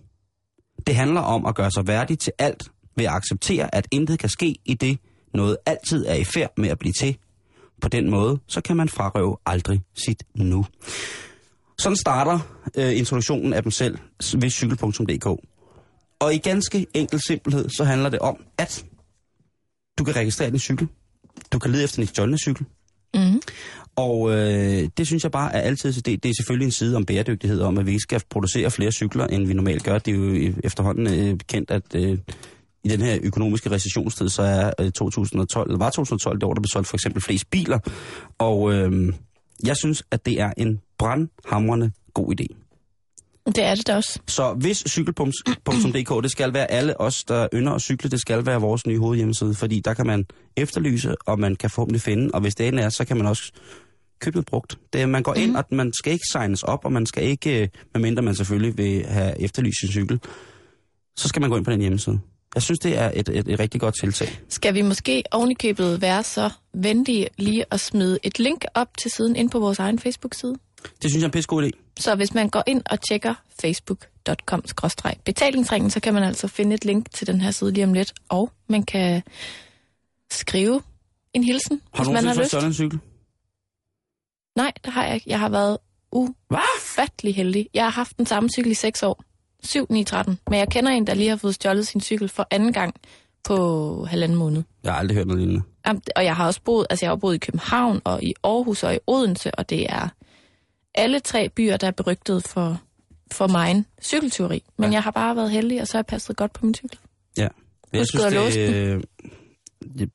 [0.86, 4.28] Det handler om at gøre sig værdig til alt ved at acceptere, at intet kan
[4.28, 4.98] ske i det,
[5.34, 7.16] noget altid er i færd med at blive til.
[7.82, 10.66] På den måde, så kan man frarøve aldrig sit nu.
[11.78, 12.38] Sådan starter
[12.76, 13.98] øh, introduktionen af dem selv
[14.34, 15.26] ved cykel.dk.
[16.20, 18.84] Og i ganske enkel simpelhed, så handler det om, at
[19.98, 20.88] du kan registrere din cykel.
[21.52, 22.66] Du kan lede efter din stjålne cykel.
[23.14, 23.40] Mm.
[23.96, 26.22] Og øh, det synes jeg bare er altid det.
[26.22, 29.26] Det er selvfølgelig en side om bæredygtighed, om at vi ikke skal producere flere cykler,
[29.26, 29.98] end vi normalt gør.
[29.98, 32.18] Det er jo efterhånden øh, kendt, at øh,
[32.84, 36.60] i den her økonomiske recessionstid, så er øh, 2012, eller var 2012 det år, der
[36.60, 37.78] blev solgt for eksempel flest biler.
[38.38, 39.12] Og øh,
[39.64, 42.46] jeg synes, at det er en brandhamrende god idé.
[43.46, 44.18] Det er det da også.
[44.28, 48.60] Så hvis cykel.dk, det skal være alle os, der ynder at cykle, det skal være
[48.60, 50.26] vores nye hovedhjemmeside, fordi der kan man
[50.56, 53.52] efterlyse, og man kan forhåbentlig finde, og hvis det endelig er, så kan man også
[54.20, 54.78] købe noget brugt.
[54.92, 55.40] Det, man går mm.
[55.40, 58.78] ind, og man skal ikke signes op, og man skal ikke, øh, medmindre man selvfølgelig
[58.78, 60.20] vil have efterlyst sin cykel,
[61.16, 62.20] så skal man gå ind på den hjemmeside.
[62.54, 64.40] Jeg synes, det er et, et, et rigtig godt tiltag.
[64.48, 69.36] Skal vi måske ovenikøbet være så venlige lige at smide et link op til siden
[69.36, 70.54] ind på vores egen Facebook-side?
[71.02, 71.70] Det synes jeg er en pisse god idé.
[71.98, 77.10] Så hvis man går ind og tjekker facebook.com-betalingsringen, så kan man altså finde et link
[77.12, 79.22] til den her side lige om lidt, og man kan
[80.30, 80.82] skrive
[81.34, 82.48] en hilsen, Har hvis du man har lyst.
[82.48, 82.98] stjålet en cykel?
[84.56, 85.30] Nej, det har jeg ikke.
[85.30, 85.78] Jeg har været
[86.12, 87.68] ufattelig heldig.
[87.74, 89.24] Jeg har haft den samme cykel i 6 år.
[89.64, 90.38] 7, 9, 13.
[90.50, 92.94] Men jeg kender en, der lige har fået stjålet sin cykel for anden gang
[93.44, 94.62] på halvanden måned.
[94.84, 95.62] Jeg har aldrig hørt noget lignende.
[95.86, 98.82] Jamen, Og jeg har også boet, altså jeg har boet i København og i Aarhus
[98.82, 100.08] og i Odense, og det er
[100.94, 102.80] alle tre byer, der er berygtet for,
[103.32, 104.62] for mig cykelteori.
[104.78, 104.94] Men Ja.
[104.94, 106.98] jeg har bare været heldig, og så har jeg passet godt på min cykel.
[107.38, 107.48] Ja.
[107.92, 109.02] Jeg Husk at låse øh,
[109.98, 110.08] jeg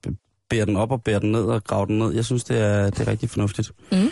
[0.49, 2.13] bærer den op og bærer den ned og graver den ned.
[2.13, 3.71] Jeg synes, det er, det er rigtig fornuftigt.
[3.91, 4.11] Mm.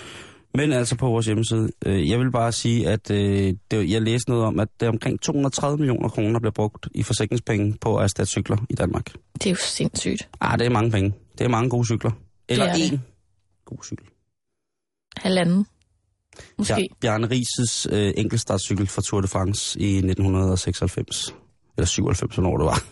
[0.56, 1.70] Men altså på vores hjemmeside.
[1.86, 4.90] Øh, jeg vil bare sige, at øh, det, jeg læste noget om, at det er
[4.90, 9.14] omkring 230 millioner kroner, der bliver brugt i forsikringspenge på at erstatte cykler i Danmark.
[9.34, 10.30] Det er jo sindssygt.
[10.42, 11.14] Ah, det er mange penge.
[11.38, 12.12] Det er mange gode cykler.
[12.50, 13.00] Eller Det er én
[13.66, 14.06] god cykel.
[15.18, 15.66] Halvanden.
[16.58, 16.74] Måske.
[16.74, 21.36] Ja, Bjarne Rises øh, enkeltstartcykel fra Tour de France i 1996.
[21.78, 22.84] Eller 97, hvornår det var.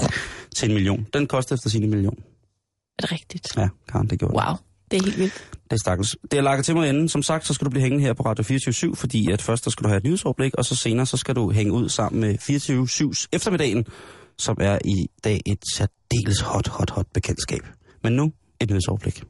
[0.56, 1.06] Til en million.
[1.12, 2.18] Den kostede efter sin en million.
[2.98, 3.56] Er det rigtigt?
[3.56, 4.34] Ja, Karen, det gjorde.
[4.34, 4.54] Wow.
[4.54, 5.34] Det er helt vildt.
[5.64, 6.16] Det er stakkels.
[6.30, 7.08] Det er lagt til mig enden.
[7.08, 9.70] Som sagt, så skal du blive hængende her på Radio 24 fordi at først der
[9.70, 12.34] skal du have et nyhedsoverblik, og så senere så skal du hænge ud sammen med
[12.34, 13.86] 24-7's eftermiddagen,
[14.38, 17.60] som er i dag et særdeles hot, hot, hot bekendtskab.
[18.02, 19.22] Men nu et nyhedsoverblik.